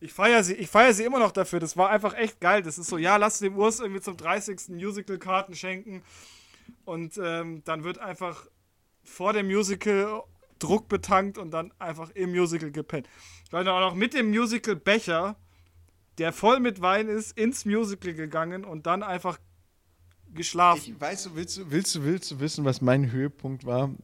[0.00, 1.60] ich feiere sie, feier sie immer noch dafür.
[1.60, 2.62] Das war einfach echt geil.
[2.62, 4.68] Das ist so, ja, lass dem Urs irgendwie zum 30.
[4.68, 6.02] Musical-Karten schenken.
[6.84, 8.46] Und ähm, dann wird einfach
[9.02, 10.22] vor dem Musical
[10.64, 13.08] Druck betankt und dann einfach im Musical gepennt.
[13.44, 15.36] Ich war dann auch noch mit dem Musical-Becher,
[16.18, 19.38] der voll mit Wein ist, ins Musical gegangen und dann einfach
[20.32, 20.94] geschlafen.
[20.94, 23.94] Ich, weißt du, willst du, willst du, willst du wissen, was mein Höhepunkt war?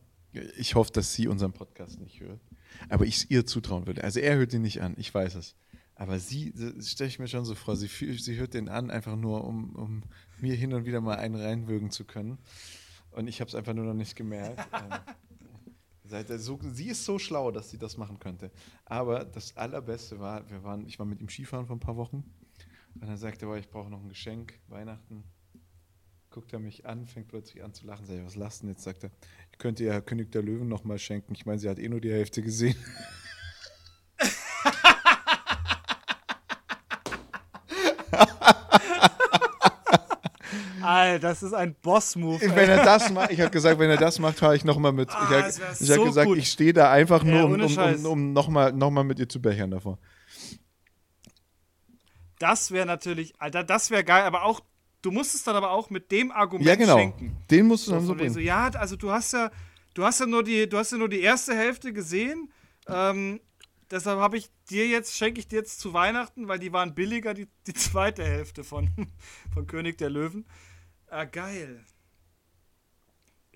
[0.57, 2.40] Ich hoffe, dass sie unseren Podcast nicht hört.
[2.88, 4.05] Aber ich es ihr zutrauen würde.
[4.05, 5.57] Also er hört ihn nicht an, ich weiß es.
[5.94, 9.44] Aber sie, stelle ich mir schon so vor, sie, sie hört den an, einfach nur,
[9.44, 10.03] um, um
[10.38, 12.38] mir hin und wieder mal einen reinwürgen zu können.
[13.11, 14.66] Und ich habe es einfach nur noch nicht gemerkt.
[16.73, 18.51] sie ist so schlau, dass sie das machen könnte.
[18.85, 22.24] Aber das Allerbeste war, wir waren, ich war mit ihm Skifahren vor ein paar Wochen.
[22.95, 25.24] Und dann sagte er, ich brauche noch ein Geschenk, Weihnachten
[26.30, 28.07] guckt er mich an, fängt plötzlich an zu lachen.
[28.07, 28.82] Sag ich, was lasst denn jetzt?
[28.82, 29.11] Sagt er,
[29.53, 31.35] ich könnte ja König der Löwen nochmal schenken.
[31.35, 32.76] Ich meine, sie hat eh nur die Hälfte gesehen.
[40.91, 42.41] Alter, das ist ein Boss-Move.
[42.55, 45.09] Wenn er das macht, ich habe gesagt, wenn er das macht, fahre ich nochmal mit.
[45.11, 46.38] Ah, ich habe so hab gesagt, gut.
[46.38, 49.41] ich stehe da einfach nur, um, um, um, um nochmal noch mal mit ihr zu
[49.41, 49.99] bechern davor.
[52.38, 54.61] Das wäre natürlich, Alter, das wäre geil, aber auch
[55.03, 56.97] du musst es dann aber auch mit dem Argument Ja, genau.
[56.99, 57.36] schenken.
[57.51, 58.34] Den musst du So dann so wegen bringen.
[58.34, 59.51] so, ja, also du hast ja,
[59.95, 62.51] du hast ja nur die, du hast ja nur die erste Hälfte gesehen.
[62.88, 63.41] Ähm,
[63.91, 67.34] deshalb habe ich dir jetzt, schenke ich dir jetzt zu Weihnachten, weil die waren billiger,
[67.34, 68.88] die, die zweite Hälfte von,
[69.55, 70.47] von König der Löwen.
[71.11, 71.85] Ah, geil.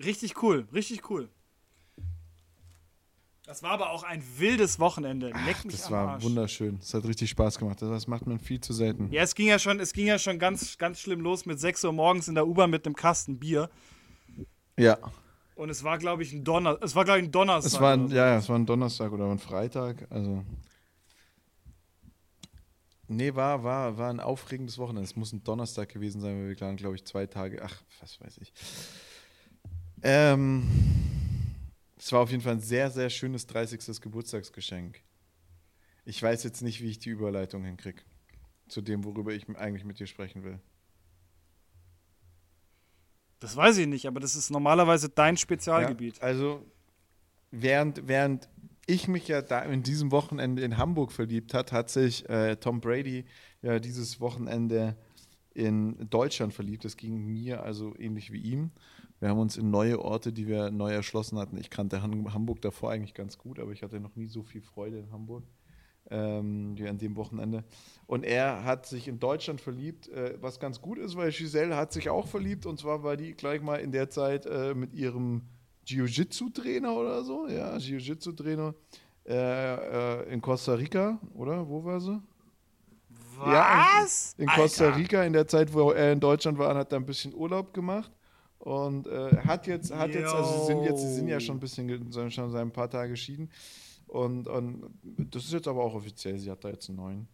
[0.03, 1.29] Richtig cool, richtig cool.
[3.45, 5.27] Das war aber auch ein wildes Wochenende.
[5.45, 6.23] Leck mich Das war Arsch.
[6.23, 6.79] wunderschön.
[6.79, 7.79] Das hat richtig Spaß gemacht.
[7.81, 9.11] Das macht man viel zu selten.
[9.11, 11.83] Ja, es ging ja schon, es ging ja schon ganz, ganz schlimm los mit 6
[11.85, 13.69] Uhr morgens in der U-Bahn mit einem Kasten Bier.
[14.77, 14.97] Ja,
[15.55, 17.71] Und es war, glaube ich, ein Donner, es war, glaube ich, ein Donnerstag.
[17.71, 18.15] es war, ein, so.
[18.15, 20.07] ja, ja, es war ein Donnerstag oder ein Freitag.
[20.09, 20.43] Also.
[23.07, 25.03] Nee, war, war, war ein aufregendes Wochenende.
[25.03, 27.61] Es muss ein Donnerstag gewesen sein, weil wir waren, glaube ich, zwei Tage.
[27.63, 28.51] Ach, was weiß ich.
[30.01, 30.67] Ähm,
[31.97, 34.01] es war auf jeden Fall ein sehr, sehr schönes 30.
[34.01, 35.01] Geburtstagsgeschenk.
[36.05, 38.01] Ich weiß jetzt nicht, wie ich die Überleitung hinkriege.
[38.67, 40.59] Zu dem, worüber ich eigentlich mit dir sprechen will.
[43.39, 46.17] Das weiß ich nicht, aber das ist normalerweise dein Spezialgebiet.
[46.17, 46.65] Ja, also,
[47.51, 48.49] während, während
[48.85, 52.81] ich mich ja da in diesem Wochenende in Hamburg verliebt hat, hat sich äh, Tom
[52.81, 53.25] Brady
[53.61, 54.95] ja dieses Wochenende
[55.53, 56.85] in Deutschland verliebt.
[56.85, 58.71] Das ging mir also ähnlich wie ihm.
[59.19, 61.57] Wir haben uns in neue Orte, die wir neu erschlossen hatten.
[61.57, 64.99] Ich kannte Hamburg davor eigentlich ganz gut, aber ich hatte noch nie so viel Freude
[64.99, 65.43] in Hamburg
[66.11, 67.63] ähm, wie an dem Wochenende.
[68.07, 71.93] Und er hat sich in Deutschland verliebt, äh, was ganz gut ist, weil Giselle hat
[71.93, 75.43] sich auch verliebt und zwar war die gleich mal in der Zeit äh, mit ihrem
[75.85, 78.73] Jiu-Jitsu-Trainer oder so, ja, Jiu-Jitsu-Trainer
[79.27, 81.67] äh, äh, in Costa Rica, oder?
[81.67, 82.21] Wo war sie?
[83.39, 84.33] Ja, Was?
[84.37, 84.61] In Alter.
[84.61, 87.73] Costa Rica, in der Zeit, wo er in Deutschland war, hat er ein bisschen Urlaub
[87.73, 88.11] gemacht
[88.59, 91.59] und äh, hat jetzt, hat jetzt, also sie sind jetzt, sie sind ja schon ein
[91.59, 93.51] bisschen, schon seit ein paar Tage geschieden
[94.07, 97.27] und, und das ist jetzt aber auch offiziell, sie hat da jetzt einen neuen.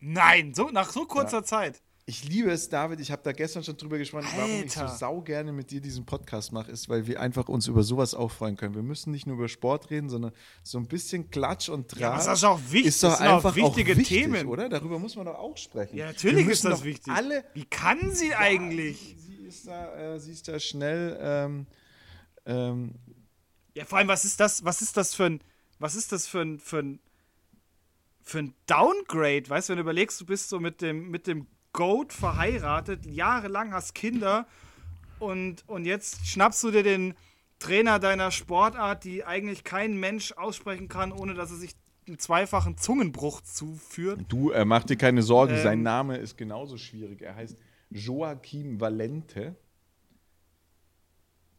[0.00, 1.44] Nein, so, nach so kurzer Ja.
[1.44, 1.82] Zeit.
[2.04, 2.98] Ich liebe es, David.
[2.98, 4.96] Ich habe da gestern schon drüber gesprochen, warum ich so Alter.
[4.96, 8.32] sau gerne mit dir diesen Podcast mache, ist, weil wir einfach uns über sowas auch
[8.32, 8.74] freuen können.
[8.74, 10.32] Wir müssen nicht nur über Sport reden, sondern
[10.64, 12.20] so ein bisschen Klatsch und Ja, Draht.
[12.20, 12.86] aber das ist auch wichtig.
[12.86, 14.46] ist doch das sind auch einfach wichtige auch wichtig, Themen.
[14.48, 14.68] oder?
[14.68, 15.96] Darüber muss man doch auch sprechen.
[15.96, 17.12] Ja, natürlich ist das wichtig.
[17.12, 19.14] Alle, Wie kann sie eigentlich?
[19.18, 21.16] Sie, sie, ist da, äh, sie ist da schnell.
[21.20, 21.66] Ähm,
[22.46, 22.94] ähm,
[23.74, 25.40] Ja, vor allem, was ist das, was ist das für ein,
[25.78, 26.98] was ist das für ein, für ein,
[28.22, 29.48] für ein Downgrade?
[29.48, 33.72] Weißt du, wenn du überlegst, du bist so mit dem, mit dem Goat verheiratet, jahrelang
[33.72, 34.46] hast Kinder
[35.18, 37.14] und, und jetzt schnappst du dir den
[37.58, 41.72] Trainer deiner Sportart, die eigentlich kein Mensch aussprechen kann, ohne dass er sich
[42.06, 44.20] einen zweifachen Zungenbruch zuführt.
[44.28, 45.54] du, äh, mach dir keine Sorgen.
[45.54, 45.62] Ähm.
[45.62, 47.22] Sein Name ist genauso schwierig.
[47.22, 47.56] Er heißt
[47.90, 49.54] Joaquim Valente.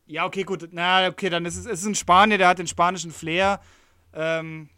[0.05, 0.67] Ja, okay, gut.
[0.71, 3.61] Na, okay, dann ist es, es ist ein Spanier, der hat den spanischen Flair.
[4.13, 4.69] Ähm,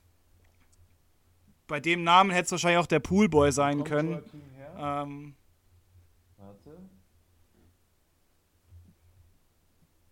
[1.65, 4.11] bei dem Namen hätte es wahrscheinlich auch der Poolboy sein können.
[4.11, 5.35] Joaquim Ähm,
[6.37, 6.77] Warte.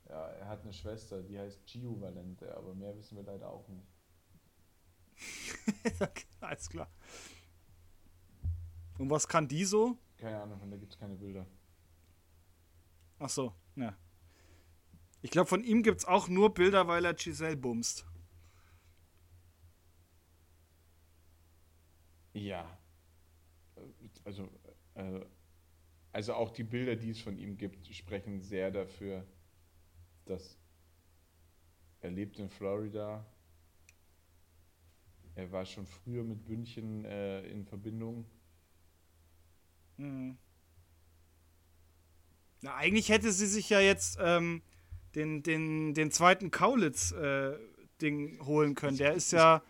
[0.07, 3.67] Ja, er hat eine Schwester, die heißt Gio Valente, aber mehr wissen wir leider auch
[3.67, 3.87] nicht.
[6.01, 6.89] okay, alles klar.
[8.99, 9.97] Und was kann die so?
[10.17, 11.45] Keine Ahnung, von der gibt es keine Bilder.
[13.19, 13.95] Ach so, ja.
[15.21, 18.05] Ich glaube, von ihm gibt es auch nur Bilder, weil er Giselle bumst.
[22.33, 22.77] Ja.
[24.23, 24.49] Also,
[24.95, 25.21] äh,
[26.11, 29.25] also auch die Bilder, die es von ihm gibt, sprechen sehr dafür,
[30.25, 30.57] dass
[32.01, 33.25] er lebt in Florida.
[35.35, 38.25] Er war schon früher mit München äh, in Verbindung.
[39.97, 40.37] Mhm.
[42.61, 44.61] Na, eigentlich hätte sie sich ja jetzt ähm,
[45.15, 48.97] den, den, den zweiten Kaulitz-Ding holen können.
[48.97, 49.63] Der ist ja,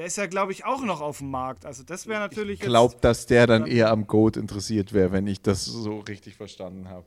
[0.00, 1.66] der ist ja, glaube ich, auch noch auf dem Markt.
[1.66, 5.26] Also das wäre natürlich Ich glaube, dass der dann eher am Goat interessiert wäre, wenn
[5.26, 7.04] ich das so richtig verstanden habe.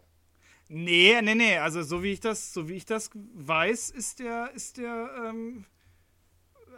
[0.70, 1.58] Nee, nee, nee.
[1.58, 5.66] Also so wie ich das, so wie ich das weiß, ist der, ist der, ähm,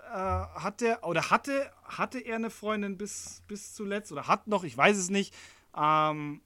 [0.10, 4.64] äh, hat der, oder hatte, hatte er eine Freundin bis, bis zuletzt oder hat noch,
[4.64, 5.34] ich weiß es nicht.
[5.76, 6.40] Ähm,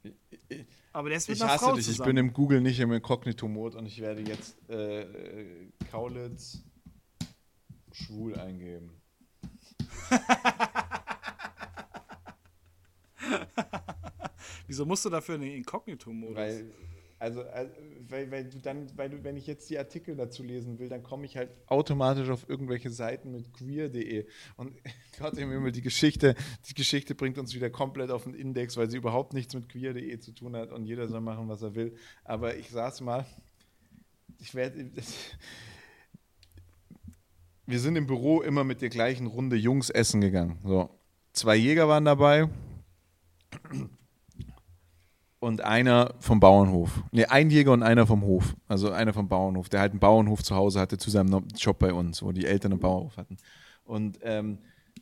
[0.93, 2.15] aber der ist mit Ich einer hasse Frau dich, ich zusammen.
[2.15, 6.63] bin im Google nicht im Inkognito-Mode und ich werde jetzt äh, äh, Kaulitz
[7.91, 8.98] schwul eingeben.
[14.67, 16.35] Wieso musst du dafür einen Inkognito-Modus?
[16.35, 16.71] Weil,
[17.17, 17.71] also, also
[18.07, 21.03] weil, weil du dann, weil du, wenn ich jetzt die Artikel dazu lesen will, dann
[21.03, 24.25] komme ich halt automatisch auf irgendwelche Seiten mit queer.de.
[24.57, 24.73] Und
[25.19, 26.35] Gott im Himmel, die Geschichte,
[26.69, 30.19] die Geschichte bringt uns wieder komplett auf den Index, weil sie überhaupt nichts mit queer.de
[30.19, 31.95] zu tun hat und jeder soll machen, was er will.
[32.23, 33.25] Aber ich saß mal,
[34.39, 34.91] ich werde.
[37.69, 40.57] Wir sind im Büro immer mit der gleichen Runde Jungs essen gegangen.
[40.63, 40.89] So.
[41.33, 42.49] Zwei Jäger waren dabei.
[45.39, 47.03] und einer vom Bauernhof.
[47.11, 48.55] Ne, ein Jäger und einer vom Hof.
[48.67, 51.93] Also einer vom Bauernhof, der halt einen Bauernhof zu Hause hatte zu seinem Job bei
[51.93, 53.37] uns, wo die Eltern einen Bauernhof hatten.
[53.83, 54.57] Und ähm,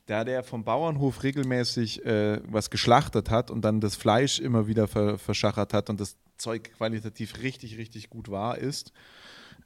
[0.05, 4.89] da der vom Bauernhof regelmäßig äh, was geschlachtet hat und dann das Fleisch immer wieder
[4.89, 8.91] ver verschachert hat und das Zeug qualitativ richtig, richtig gut war, ist,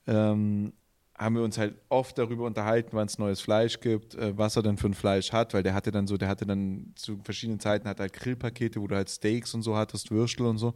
[0.06, 0.74] ähm,
[1.22, 4.63] haben wir uns halt oft darüber unterhalten, wann es neues Fleisch gibt, äh, was er
[4.63, 7.59] denn für ein Fleisch hat, weil der hatte dann so, der hatte dann zu verschiedenen
[7.59, 10.69] Zeiten hat halt Grillpakete, wo du halt Steaks und so hattest, Würstel und so.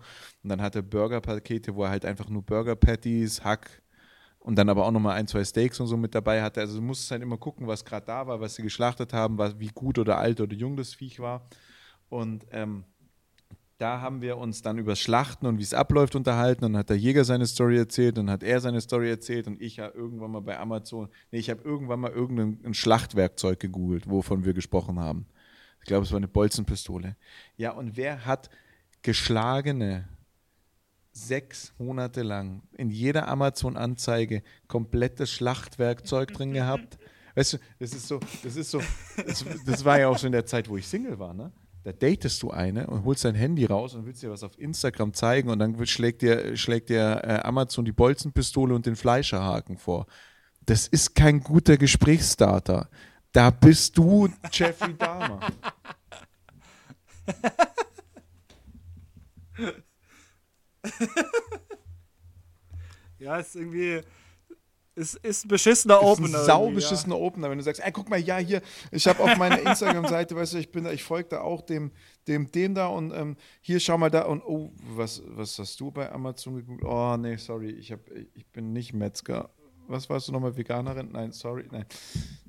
[0.44, 3.82] Und dann hatte er Burgerpakete, wo er halt einfach nur Burger Patties, Hack
[4.38, 6.62] und dann aber auch nochmal ein, zwei Steaks und so mit dabei hatte.
[6.62, 9.58] Also du musstest halt immer gucken, was gerade da war, was sie geschlachtet haben, was,
[9.60, 11.50] wie gut oder alt oder jung das Viech war.
[12.10, 12.84] Und ähm,
[13.78, 16.62] da haben wir uns dann über Schlachten und wie es abläuft unterhalten.
[16.62, 19.80] Dann hat der Jäger seine Story erzählt, dann hat er seine Story erzählt und ich
[19.80, 24.54] habe irgendwann mal bei Amazon, nee, ich habe irgendwann mal irgendein Schlachtwerkzeug gegoogelt, wovon wir
[24.54, 25.26] gesprochen haben.
[25.80, 27.18] Ich glaube, es war eine Bolzenpistole.
[27.58, 28.50] Ja, und wer hat
[29.02, 30.08] geschlagene
[31.12, 36.98] sechs Monate lang in jeder Amazon-Anzeige komplettes Schlachtwerkzeug drin gehabt?
[37.36, 38.82] Weißt du, das ist so, das ist so,
[39.18, 41.52] das, das war ja auch schon in der Zeit, wo ich Single war, ne?
[41.86, 45.14] Da datest du eine und holst dein Handy raus und willst dir was auf Instagram
[45.14, 50.08] zeigen und dann schlägt dir, schlägt dir äh, Amazon die Bolzenpistole und den Fleischerhaken vor.
[50.66, 52.90] Das ist kein guter Gesprächsstarter.
[53.32, 55.42] Da bist du Jeffrey Dahmer.
[63.20, 64.02] ja, ist irgendwie
[64.96, 66.28] ist, ist ein beschissener Opener.
[66.28, 67.22] Ist ein sau beschissener ja.
[67.22, 70.54] Opener, wenn du sagst, ey, guck mal, ja, hier, ich habe auf meiner Instagram-Seite, weißt
[70.54, 71.92] du, ich bin da, ich folge da auch dem,
[72.28, 75.92] dem, dem da und ähm, hier, schau mal da und oh, was, was hast du
[75.92, 76.84] bei Amazon geguckt?
[76.84, 78.00] Oh, nee, sorry, ich, hab,
[78.34, 79.50] ich bin nicht Metzger.
[79.88, 81.10] Was warst du nochmal, Veganerin?
[81.12, 81.86] Nein, sorry, nein.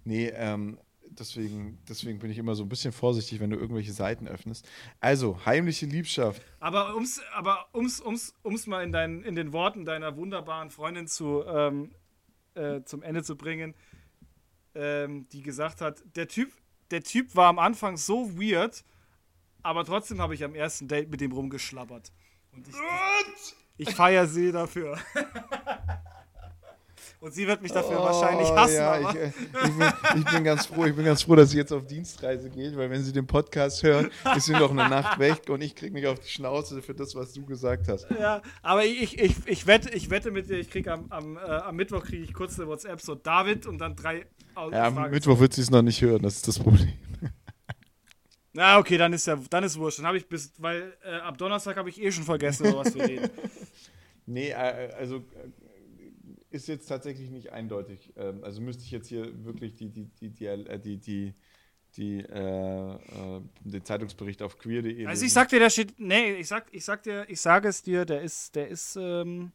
[0.04, 0.78] Nee, ähm,
[1.10, 4.66] deswegen, deswegen bin ich immer so ein bisschen vorsichtig, wenn du irgendwelche Seiten öffnest.
[5.00, 6.42] Also, heimliche Liebschaft.
[6.60, 11.06] Aber ums, aber ums, ums, ums mal in, dein, in den Worten deiner wunderbaren Freundin
[11.06, 11.90] zu ähm,
[12.56, 13.74] äh, zum Ende zu bringen,
[14.74, 16.52] ähm, die gesagt hat, der Typ,
[16.90, 18.84] der Typ war am Anfang so weird,
[19.62, 22.12] aber trotzdem habe ich am ersten Date mit dem rumgeschlabbert.
[22.52, 24.98] Und ich, ich, ich feiere sie dafür.
[27.26, 28.76] Und sie wird mich dafür oh, wahrscheinlich hassen.
[28.76, 31.56] Ja, ich, äh, ich, bin, ich, bin, ganz froh, ich bin ganz froh, dass sie
[31.56, 35.18] jetzt auf Dienstreise geht, weil wenn sie den Podcast hört, ist sie noch eine Nacht
[35.18, 38.06] weg und ich kriege mich auf die Schnauze für das, was du gesagt hast.
[38.16, 41.40] Ja, aber ich, ich, ich, wette, ich wette mit dir, ich kriege am, am, äh,
[41.40, 44.24] am Mittwoch kriege ich kurz eine WhatsApp so David und dann drei
[44.70, 46.92] Ja, am Mittwoch wird sie es noch nicht hören, das ist das Problem.
[48.52, 49.98] Na, okay, dann ist ja, dann ist wurscht.
[49.98, 52.94] Dann habe ich bis, weil äh, ab Donnerstag habe ich eh schon vergessen, über was
[52.94, 53.30] wir reden.
[54.28, 55.22] Nee, äh, also
[56.56, 58.12] ist jetzt tatsächlich nicht eindeutig.
[58.16, 61.34] Ähm, also müsste ich jetzt hier wirklich die, die, die, die, äh, die,
[61.96, 65.06] die, äh, äh, den Zeitungsbericht auf queer.de.
[65.06, 65.98] Also ich sag dir, der steht.
[65.98, 69.52] Nee, ich sag, ich sag dir, ich sage es dir, der ist, der ist, ähm,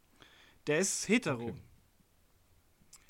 [0.68, 1.44] der ist hetero.
[1.44, 1.54] Okay.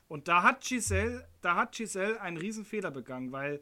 [0.08, 3.62] Und da hat Giselle, da hat Giselle einen riesen Fehler begangen, weil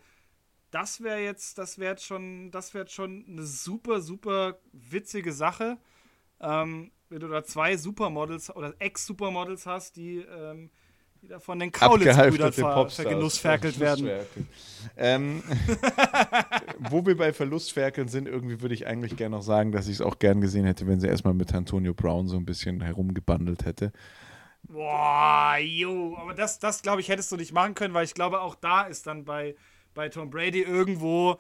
[0.72, 5.78] das wäre jetzt, das wäre jetzt schon, das wäre schon eine super, super witzige Sache.
[6.42, 10.70] Ähm, wenn du da zwei Supermodels oder Ex-Supermodels hast, die, ähm,
[11.22, 14.10] die da von den Kaulitz-Brüdern ver vergenussferkelt werden.
[14.96, 15.44] Ähm,
[16.80, 20.02] wo wir bei Verlustferkeln sind, irgendwie würde ich eigentlich gerne noch sagen, dass ich es
[20.02, 23.92] auch gern gesehen hätte, wenn sie erstmal mit Antonio Brown so ein bisschen herumgebandelt hätte.
[24.64, 28.42] Boah, jo, aber das, das glaube ich, hättest du nicht machen können, weil ich glaube,
[28.42, 29.56] auch da ist dann bei,
[29.96, 31.38] bei Tom Brady irgendwo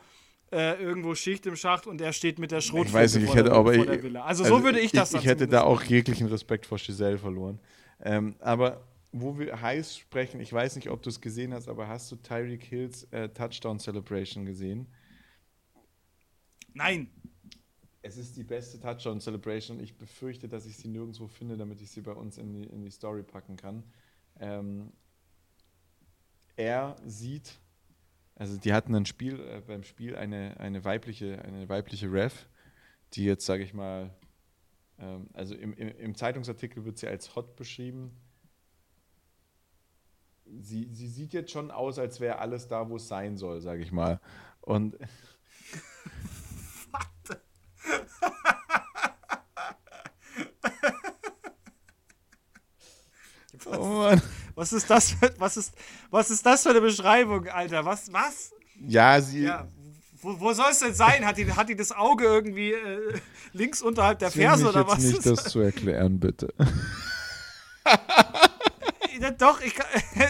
[0.51, 3.35] äh, irgendwo Schicht im Schacht und er steht mit der Schrotflinte ich weiß nicht, ich
[3.35, 6.27] hätte, aber ich, Also, also so würde ich das Ich, ich hätte da auch jeglichen
[6.27, 7.59] Respekt vor Giselle verloren.
[8.01, 11.87] Ähm, aber wo wir heiß sprechen, ich weiß nicht, ob du es gesehen hast, aber
[11.87, 14.87] hast du Tyreek Hills äh, Touchdown Celebration gesehen?
[16.73, 17.09] Nein.
[18.01, 19.79] Es ist die beste Touchdown Celebration.
[19.79, 22.81] Ich befürchte, dass ich sie nirgendwo finde, damit ich sie bei uns in die, in
[22.81, 23.83] die Story packen kann.
[24.39, 24.93] Ähm,
[26.55, 27.59] er sieht
[28.39, 32.47] also die hatten ein Spiel, äh, beim Spiel eine, eine weibliche, eine weibliche Ref,
[33.13, 34.15] die jetzt, sage ich mal,
[34.97, 38.15] ähm, also im, im, im, Zeitungsartikel wird sie als hot beschrieben.
[40.45, 43.83] Sie, sie sieht jetzt schon aus, als wäre alles da, wo es sein soll, sage
[43.83, 44.21] ich mal.
[44.61, 44.97] Und
[53.65, 54.21] oh Mann.
[54.59, 55.73] Was ist das für, was ist,
[56.11, 57.85] was ist das für eine Beschreibung, Alter?
[57.85, 58.51] Was, was?
[58.85, 59.43] Ja, sie.
[59.43, 59.65] Ja,
[60.21, 61.25] wo, wo soll es denn sein?
[61.25, 63.17] Hat die, hat die das Auge irgendwie äh,
[63.53, 64.99] links unterhalb der Ferse oder jetzt was?
[64.99, 66.53] nicht das zu erklären, bitte.
[69.37, 69.73] doch, ich,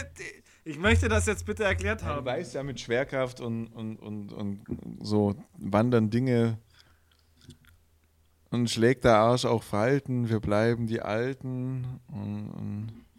[0.64, 2.24] ich möchte das jetzt bitte erklärt haben.
[2.24, 4.64] Du weißt ja mit Schwerkraft und, und, und, und
[5.00, 6.60] so wandern Dinge
[8.50, 13.09] und schlägt der Arsch auch Falten, wir bleiben die Alten und, und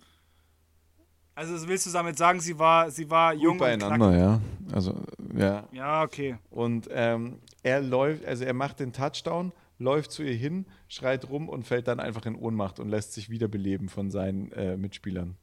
[1.41, 4.41] also das willst du damit sagen, sie war, sie war gut jung beieinander, und ja.
[4.71, 4.93] Also,
[5.35, 5.67] ja.
[5.71, 6.37] Ja, okay.
[6.51, 11.49] Und ähm, er läuft, also er macht den Touchdown, läuft zu ihr hin, schreit rum
[11.49, 15.35] und fällt dann einfach in Ohnmacht und lässt sich wiederbeleben von seinen äh, Mitspielern.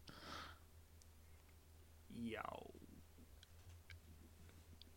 [2.10, 2.42] Ja.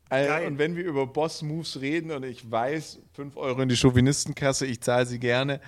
[0.10, 0.46] Geil.
[0.46, 4.82] und wenn wir über Boss-Moves reden und ich weiß, 5 Euro in die Chauvinistenkasse, ich
[4.82, 5.62] zahle sie gerne,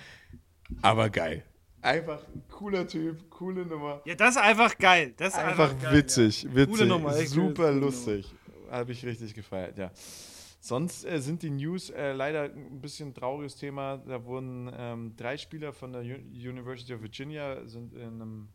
[0.80, 1.42] aber geil.
[1.84, 4.00] Einfach ein cooler Typ, coole Nummer.
[4.06, 5.12] Ja, das ist einfach geil.
[5.18, 8.34] Das ist einfach, Einfach geil, witzig, witzig, Coole Nummer, super lustig.
[8.70, 9.90] Habe ich richtig gefeiert, ja.
[10.60, 13.98] Sonst äh, sind die News äh, leider ein bisschen trauriges Thema.
[13.98, 18.48] Da wurden ähm, drei Spieler von der U University of Virginia sind in einem,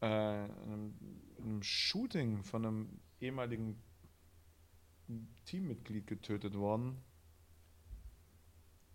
[0.00, 0.06] äh,
[0.46, 0.94] in einem,
[1.36, 3.78] in einem Shooting von einem ehemaligen
[5.44, 6.96] Teammitglied getötet worden.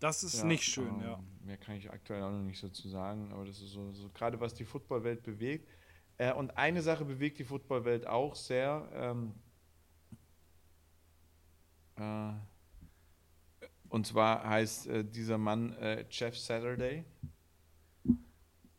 [0.01, 1.23] Das ist Ja, nicht schön, ähm, ja.
[1.45, 4.09] Mehr kann ich aktuell auch noch nicht so zu sagen, aber das ist so, so
[4.09, 5.69] gerade was die Footballwelt bewegt.
[6.17, 8.89] Äh, und eine Sache bewegt die Footballwelt auch sehr.
[8.93, 9.33] Ähm,
[11.97, 12.33] äh,
[13.89, 17.05] und zwar heißt äh, dieser Mann äh, Jeff Saturday.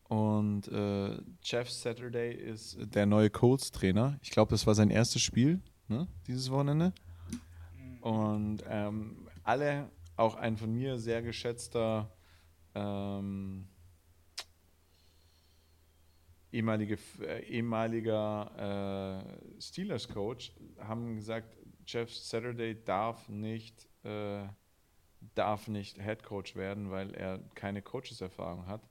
[0.09, 4.18] Und äh, Jeff Saturday ist der neue Colts-Trainer.
[4.23, 6.93] Ich glaube, das war sein erstes Spiel ne, dieses Wochenende.
[8.01, 9.89] Und ähm, alle,
[10.23, 12.11] auch ein von mir sehr geschätzter
[12.77, 13.66] ähm,
[16.53, 19.25] ehemalige, äh, ehemaliger
[19.57, 21.57] äh, Steelers-Coach, haben gesagt,
[21.87, 24.45] Jeff Saturday darf nicht, äh,
[25.35, 28.89] darf nicht Head Coach werden, weil er keine Coaches-Erfahrung hat.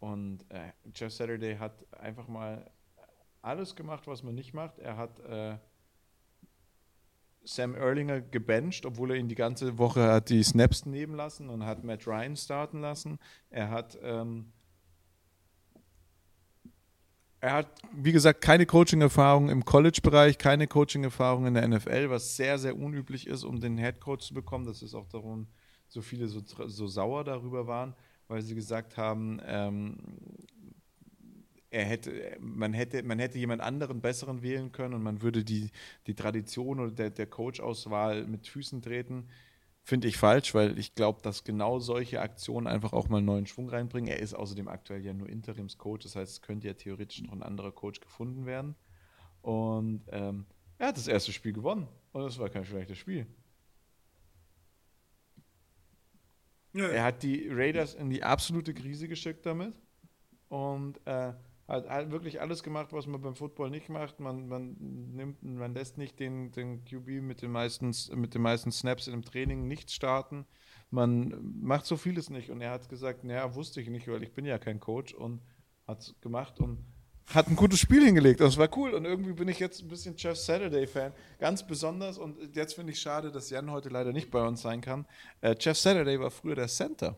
[0.00, 2.70] Und äh, Jeff Saturday hat einfach mal
[3.42, 4.78] alles gemacht, was man nicht macht.
[4.78, 5.58] Er hat äh,
[7.44, 11.64] Sam Erlinger gebencht, obwohl er ihn die ganze Woche hat die Snaps nehmen lassen und
[11.64, 13.18] hat Matt Ryan starten lassen.
[13.50, 14.52] Er hat ähm,
[17.44, 22.56] er hat, wie gesagt, keine Coaching-Erfahrung im College-Bereich, keine Coaching-Erfahrung in der NFL, was sehr,
[22.56, 24.64] sehr unüblich ist, um den Head Coach zu bekommen.
[24.64, 25.46] Das ist auch darum,
[25.86, 27.94] so viele so, so sauer darüber waren,
[28.28, 29.98] weil sie gesagt haben, ähm,
[31.74, 35.70] er hätte, man hätte, man hätte jemand anderen besseren wählen können und man würde die,
[36.06, 39.28] die Tradition oder der, der Coach-Auswahl mit Füßen treten.
[39.82, 43.46] Finde ich falsch, weil ich glaube, dass genau solche Aktionen einfach auch mal einen neuen
[43.46, 44.08] Schwung reinbringen.
[44.08, 47.42] Er ist außerdem aktuell ja nur Interimscoach, das heißt, es könnte ja theoretisch noch ein
[47.42, 48.76] anderer Coach gefunden werden.
[49.42, 50.46] Und ähm,
[50.78, 53.26] er hat das erste Spiel gewonnen und es war kein schlechtes Spiel.
[56.72, 56.86] Nö.
[56.86, 59.74] Er hat die Raiders in die absolute Krise geschickt damit
[60.48, 61.32] und äh,
[61.66, 64.20] hat, hat wirklich alles gemacht, was man beim Football nicht macht.
[64.20, 68.70] Man, man, nimmt, man lässt nicht den, den QB mit den, meisten, mit den meisten
[68.70, 70.46] Snaps im Training nicht starten.
[70.90, 74.32] Man macht so vieles nicht und er hat gesagt, naja, wusste ich nicht, weil ich
[74.32, 75.40] bin ja kein Coach und
[75.86, 76.84] hat es gemacht und
[77.32, 79.88] hat ein gutes Spiel hingelegt und es war cool und irgendwie bin ich jetzt ein
[79.88, 84.30] bisschen Jeff Saturday-Fan, ganz besonders und jetzt finde ich schade, dass Jan heute leider nicht
[84.30, 85.06] bei uns sein kann.
[85.40, 87.16] Äh, Jeff Saturday war früher der Center.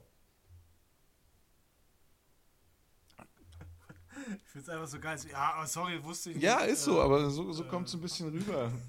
[4.44, 5.18] Ich finde es einfach so geil.
[5.30, 6.44] Ja, aber sorry, wusste ich nicht.
[6.44, 8.72] Ja, ist so, Äh, aber so, so kommt es ein bisschen rüber.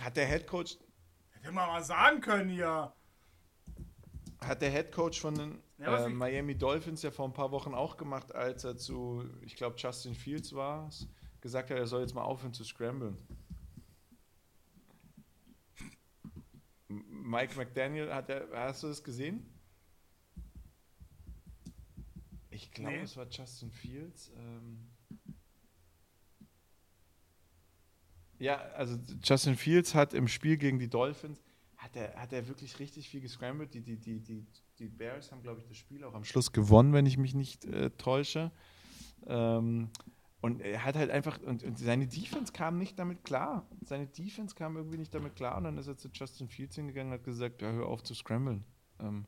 [0.00, 0.78] Hat der Head Coach,
[1.30, 2.92] Hätte man mal sagen können hier.
[4.40, 7.74] hat der Head Coach von den Ja, äh, Miami Dolphins ja vor ein paar Wochen
[7.74, 10.88] auch gemacht, als er zu, ich glaube, Justin Fields war,
[11.40, 13.18] gesagt hat, er soll jetzt mal aufhören zu scramblen.
[16.88, 19.44] Mike McDaniel, hat er, hast du das gesehen?
[22.58, 23.02] Ich glaube, Nee.
[23.02, 24.32] es war Justin Fields.
[24.36, 24.88] Ähm
[28.40, 31.40] ja, also Justin Fields hat im Spiel gegen die Dolphins,
[31.76, 33.72] hat er, hat er wirklich richtig viel gescrambled.
[33.74, 34.44] Die, die, die, die,
[34.80, 37.64] die Bears haben, glaube ich, das Spiel auch am Schluss gewonnen, wenn ich mich nicht
[37.64, 38.50] äh, täusche.
[39.28, 39.90] Ähm,
[40.40, 43.68] und er hat halt einfach, und, und seine Defense kam nicht damit klar.
[43.84, 47.12] Seine Defense kam irgendwie nicht damit klar und dann ist er zu Justin Fields hingegangen
[47.12, 48.64] und hat gesagt, ja, hör auf zu scramblen.
[48.98, 49.26] Ähm,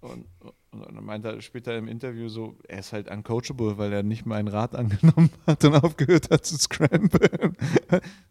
[0.00, 3.92] und, und, und dann meinte er später im Interview so, er ist halt uncoachable, weil
[3.92, 7.56] er nicht meinen Rat angenommen hat und aufgehört hat zu scramblen.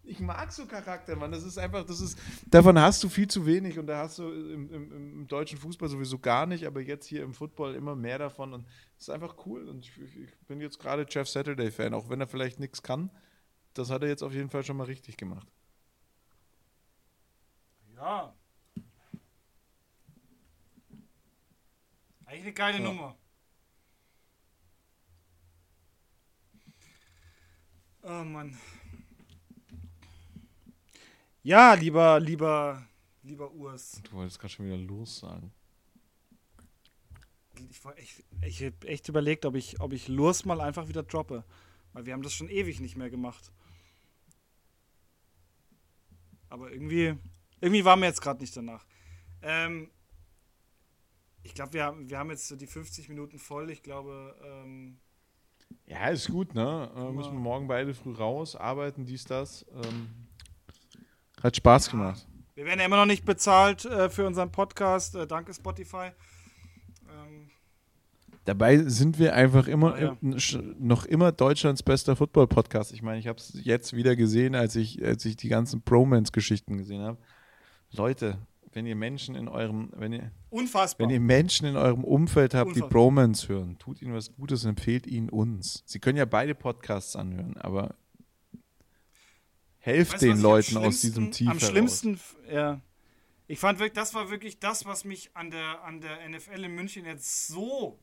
[0.04, 1.32] Ich mag so Charakter, Mann.
[1.32, 4.32] Das ist einfach, das ist, davon hast du viel zu wenig und da hast du
[4.32, 8.20] im, im, im deutschen Fußball sowieso gar nicht, aber jetzt hier im Football immer mehr
[8.20, 8.66] davon und
[8.98, 9.68] das ist einfach cool.
[9.68, 13.10] Und ich, ich bin jetzt gerade Jeff Saturday-Fan, auch wenn er vielleicht nichts kann.
[13.74, 15.48] Das hat er jetzt auf jeden Fall schon mal richtig gemacht.
[17.96, 18.34] Ja.
[22.36, 22.84] Eigentlich eine geile Ja.
[22.84, 23.18] Nummer.
[28.02, 28.58] Oh Mann.
[31.44, 32.86] Ja, lieber, lieber,
[33.24, 34.02] lieber Urs.
[34.04, 35.54] Du wolltest gerade schon wieder los sagen.
[37.70, 41.46] Ich, ich, ich habe echt überlegt, ob ich, ob ich Lurs mal einfach wieder droppe.
[41.94, 43.50] Weil wir haben das schon ewig nicht mehr gemacht.
[46.50, 47.18] Aber irgendwie,
[47.62, 48.86] irgendwie war mir jetzt gerade nicht danach.
[49.42, 49.90] Ähm,
[51.46, 53.70] ich glaube, wir haben, wir haben jetzt so die 50 Minuten voll.
[53.70, 54.36] Ich glaube.
[54.44, 54.98] Ähm,
[55.86, 56.90] ja, ist gut, ne?
[56.96, 59.66] Äh, müssen wir morgen beide früh raus, arbeiten, dies, das.
[59.72, 60.10] Ähm,
[61.42, 62.28] hat Spaß gemacht.
[62.56, 65.16] Wir werden ja immer noch nicht bezahlt äh, für unseren Podcast.
[65.16, 66.12] Äh, danke, Spotify.
[67.08, 67.52] Ähm,
[68.46, 70.62] Dabei sind wir einfach immer ja, ja.
[70.80, 72.92] noch immer Deutschlands bester Football-Podcast.
[72.92, 76.78] Ich meine, ich habe es jetzt wieder gesehen, als ich, als ich die ganzen Bromance-Geschichten
[76.78, 77.18] gesehen habe.
[77.92, 78.40] Leute,
[78.76, 81.08] wenn ihr Menschen in eurem, wenn ihr, Unfassbar.
[81.08, 82.90] wenn ihr Menschen in eurem Umfeld habt, Unfassbar.
[82.90, 85.82] die Bromance hören, tut ihnen was Gutes und empfehlt ihnen uns.
[85.86, 87.96] Sie können ja beide Podcasts anhören, aber
[89.78, 92.20] helft weißt, den Leuten aus diesem Tief Am schlimmsten,
[92.52, 92.82] ja.
[93.48, 96.76] Ich fand wirklich, das war wirklich das, was mich an der, an der NFL in
[96.76, 98.00] München jetzt so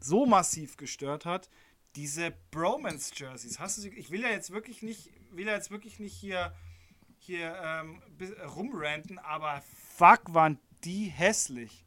[0.00, 1.50] so massiv gestört hat,
[1.96, 3.58] diese Bromance-Jerseys.
[3.58, 6.54] Hast du sie, ich will ja jetzt wirklich nicht, will ja jetzt wirklich nicht hier,
[7.24, 8.02] hier ähm,
[8.54, 9.62] rumranten, aber
[9.96, 11.84] fuck, waren die hässlich.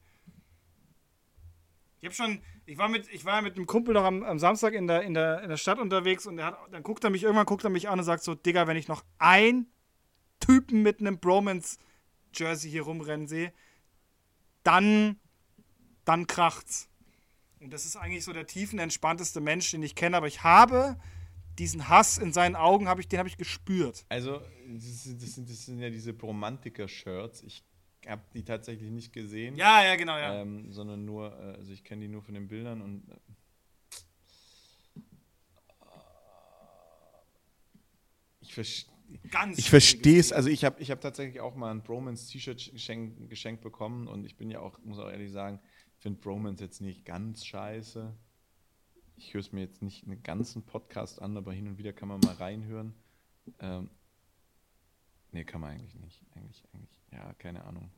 [1.99, 4.73] Ich habe schon, ich war mit, ich war mit einem Kumpel noch am, am, Samstag
[4.73, 7.45] in der, in, der, in der Stadt unterwegs und hat, dann guckt er mich, irgendwann
[7.45, 9.67] guckt er mich an und sagt so, Digga, wenn ich noch ein
[10.39, 13.53] Typen mit einem Bromance-Jersey hier rumrennen sehe,
[14.63, 15.19] dann,
[16.05, 16.89] dann kracht's.
[17.59, 20.99] Und das ist eigentlich so der tiefenentspannteste Mensch, den ich kenne, aber ich habe
[21.59, 24.05] diesen Hass in seinen Augen, hab ich, den habe ich gespürt.
[24.09, 27.43] Also, das sind, das sind, das sind ja diese Bromantiker-Shirts.
[27.43, 27.63] Ich
[28.05, 29.55] habe die tatsächlich nicht gesehen.
[29.55, 30.41] Ja, ja, genau, ja.
[30.41, 33.09] Ähm, sondern nur, äh, also ich kenne die nur von den Bildern und.
[33.09, 33.15] Äh,
[38.41, 38.93] ich verstehe.
[39.55, 43.29] ich verstehe es, also ich habe ich hab tatsächlich auch mal ein Bromance T-Shirt geschenkt,
[43.29, 45.59] geschenkt bekommen und ich bin ja auch, muss auch ehrlich sagen,
[45.97, 48.13] finde Bromance jetzt nicht ganz scheiße.
[49.17, 52.07] Ich höre es mir jetzt nicht einen ganzen Podcast an, aber hin und wieder kann
[52.07, 52.93] man mal reinhören.
[53.59, 53.89] Ähm,
[55.31, 56.21] nee, kann man eigentlich nicht.
[56.35, 57.89] Eigentlich, eigentlich, ja, keine Ahnung.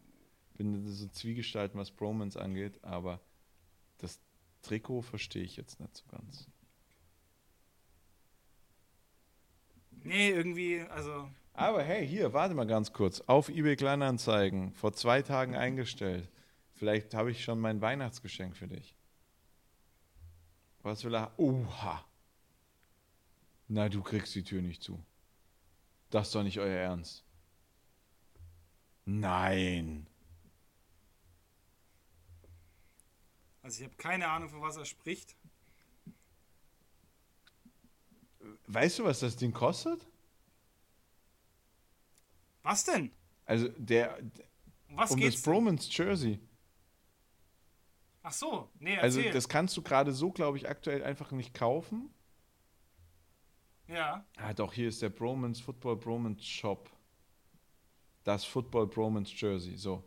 [0.58, 3.20] Bin so Zwiegestalten, was Bromance angeht, aber
[3.98, 4.20] das
[4.62, 6.48] Trikot verstehe ich jetzt nicht so ganz.
[10.04, 11.30] Nee, irgendwie, also.
[11.54, 13.22] Aber hey, hier, warte mal ganz kurz.
[13.22, 16.30] Auf eBay Kleinanzeigen, vor zwei Tagen eingestellt.
[16.76, 18.96] Vielleicht habe ich schon mein Weihnachtsgeschenk für dich.
[20.84, 21.32] Was will er?
[21.38, 22.06] Oha.
[23.68, 25.04] Na, du kriegst die Tür nicht zu.
[26.10, 27.24] Das ist doch nicht euer Ernst.
[29.06, 30.08] Nein.
[33.62, 35.36] Also ich habe keine Ahnung, von was er spricht.
[38.68, 40.08] Weißt du, was das Ding kostet?
[42.64, 43.12] Was denn?
[43.46, 44.20] Also der
[44.90, 46.40] was um das Bromance Jersey.
[48.30, 49.32] Ach so, nee, also, erzähl.
[49.32, 52.14] Also das kannst du gerade so, glaube ich, aktuell einfach nicht kaufen.
[53.88, 54.24] Ja.
[54.38, 56.92] Ah, doch, hier ist der Bromance Football Bromance Shop.
[58.24, 60.04] Das Football Bromance Jersey, so.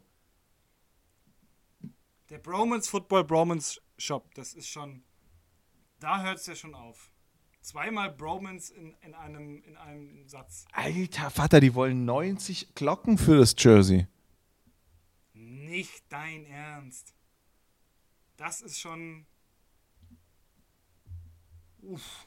[2.31, 5.03] Der Bromance Football Bromance Shop, das ist schon.
[5.99, 7.11] Da hört es ja schon auf.
[7.61, 10.65] Zweimal Bromance in, in, einem, in einem Satz.
[10.71, 14.07] Alter Vater, die wollen 90 Glocken für das Jersey.
[15.33, 17.17] Nicht dein Ernst
[18.43, 19.25] das ist schon.
[21.83, 22.27] Uff.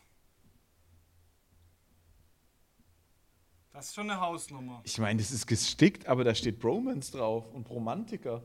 [3.73, 4.81] Das ist schon eine Hausnummer.
[4.85, 8.41] Ich meine, das ist gestickt, aber da steht Bromance drauf und Romantiker.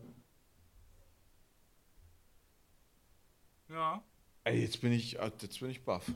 [3.68, 4.02] Ja.
[4.42, 6.10] Ey, jetzt bin ich, äh, jetzt bin ich baff.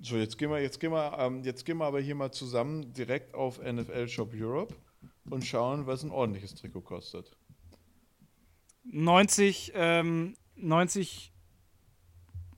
[0.00, 2.92] So, jetzt gehen wir, jetzt gehen wir, ähm, jetzt gehen wir aber hier mal zusammen
[2.92, 4.74] direkt auf NFL Shop Europe
[5.30, 7.36] und schauen, was ein ordentliches Trikot kostet.
[8.84, 11.32] 90, ähm, 90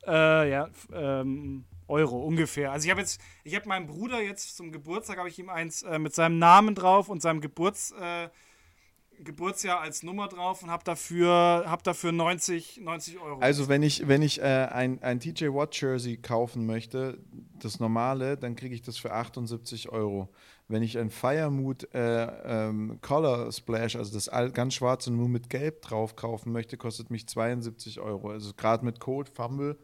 [0.06, 2.72] äh, ja, ähm, Euro ungefähr.
[2.72, 5.82] Also ich habe jetzt, ich habe meinem Bruder jetzt zum Geburtstag, habe ich ihm eins
[5.82, 8.28] äh, mit seinem Namen drauf und seinem Geburts, äh,
[9.22, 13.40] Geburtsjahr als Nummer drauf und habe dafür, hab dafür 90, 90 Euro.
[13.40, 17.18] Also wenn ich, wenn ich äh, ein, ein TJ Watt Jersey kaufen möchte,
[17.58, 20.28] das normale, dann kriege ich das für 78 Euro.
[20.66, 25.82] Wenn ich ein Firemood äh, ähm, Color Splash, also das ganz schwarze nur mit Gelb
[25.82, 28.30] drauf kaufen möchte, kostet mich 72 Euro.
[28.30, 29.78] Also gerade mit Code Fumble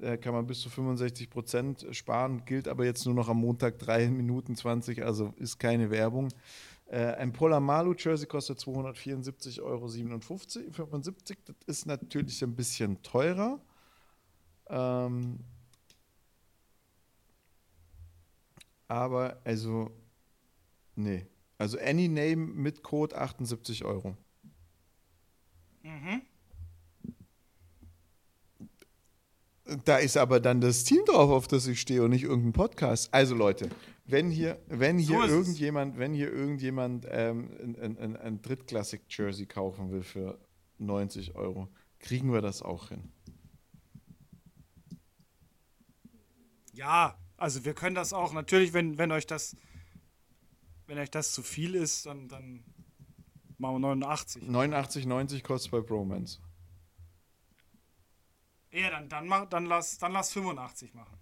[0.00, 3.78] äh, kann man bis zu 65 Prozent sparen, gilt aber jetzt nur noch am Montag
[3.78, 6.30] 3 Minuten 20, also ist keine Werbung.
[6.86, 9.88] Äh, ein Polamalu Jersey kostet 274,57 Euro.
[9.88, 11.38] 75.
[11.44, 13.60] Das ist natürlich ein bisschen teurer.
[14.68, 15.40] Ähm,
[18.88, 19.90] aber also,
[20.96, 21.26] nee.
[21.58, 24.16] Also Any Name mit Code 78 Euro.
[25.82, 26.22] Mhm.
[29.84, 33.12] Da ist aber dann das Team drauf, auf das ich stehe und nicht irgendein Podcast.
[33.14, 33.70] Also Leute,
[34.04, 39.46] wenn hier, wenn hier So irgendjemand, wenn hier irgendjemand ähm, ein, ein, ein, ein Drittklassik-Jersey
[39.46, 40.38] kaufen will für
[40.78, 41.68] 90 Euro,
[41.98, 43.10] kriegen wir das auch hin.
[46.74, 48.34] Ja, also wir können das auch.
[48.34, 49.56] Natürlich, wenn, wenn euch das,
[50.94, 52.62] wenn euch das zu viel ist, dann, dann
[53.58, 54.44] machen wir 89.
[54.44, 56.38] 89,90 kostet bei Bromance.
[58.70, 61.18] Ja, dann, dann, mach, dann, lass, dann lass 85 machen.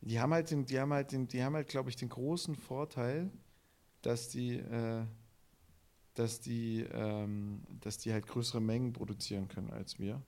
[0.00, 2.56] Die haben halt, den, die haben halt, den, die haben halt, glaube ich, den großen
[2.56, 3.30] Vorteil,
[4.00, 5.04] dass die, äh,
[6.14, 10.22] dass die, ähm, dass die halt größere Mengen produzieren können als wir,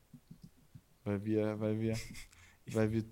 [1.04, 1.96] weil wir, weil wir,
[2.66, 3.04] weil wir,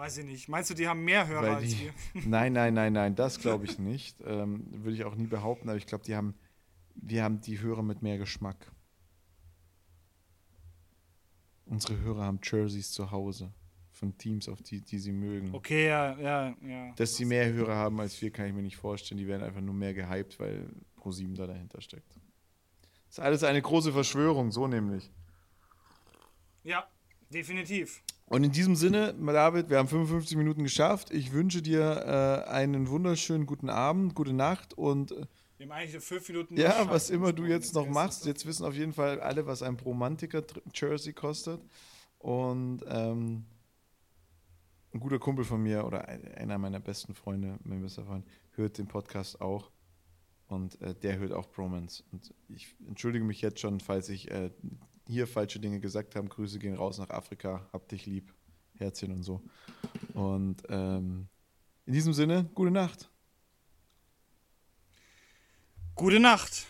[0.00, 0.48] Weiß ich nicht.
[0.48, 1.92] Meinst du, die haben mehr Hörer weil als die, wir?
[2.26, 5.76] nein, nein, nein, nein, das glaube ich nicht, ähm, würde ich auch nie behaupten, aber
[5.76, 6.34] ich glaube, die haben,
[6.94, 8.72] wir haben die Hörer mit mehr Geschmack.
[11.66, 13.52] Unsere Hörer haben Jerseys zu Hause
[13.92, 15.54] von Teams, auf die, die sie mögen.
[15.54, 16.94] Okay, ja, ja, ja.
[16.94, 19.18] Dass sie mehr Hörer haben als wir, kann ich mir nicht vorstellen.
[19.18, 20.66] Die werden einfach nur mehr gehypt, weil
[20.98, 22.14] Pro7 da dahinter steckt.
[23.08, 25.10] Das ist alles eine große Verschwörung, so nämlich.
[26.64, 26.88] Ja,
[27.28, 28.02] definitiv.
[28.30, 31.10] Und in diesem Sinne, David, wir haben 55 Minuten geschafft.
[31.10, 35.26] Ich wünsche dir äh, einen wunderschönen guten Abend, gute Nacht und äh,
[35.58, 36.56] Wir haben eigentlich fünf Minuten.
[36.56, 38.26] ja, was immer du jetzt noch machst.
[38.26, 41.60] Jetzt wissen auf jeden Fall alle, was ein Bromantiker-Jersey kostet.
[42.18, 43.46] Und ähm,
[44.94, 48.78] ein guter Kumpel von mir oder ein- einer meiner besten Freunde, mein bester Freund, hört
[48.78, 49.72] den Podcast auch.
[50.46, 52.04] Und äh, der hört auch Bromance.
[52.12, 54.50] Und ich entschuldige mich jetzt schon, falls ich äh,
[55.10, 56.28] hier falsche Dinge gesagt habe.
[56.28, 57.68] Grüße gehen raus nach Afrika.
[57.72, 58.32] Hab dich lieb.
[58.78, 59.42] Herzchen und so.
[60.14, 61.28] Und ähm,
[61.86, 63.10] in diesem Sinne, gute Nacht.
[65.94, 66.66] Gute Nacht.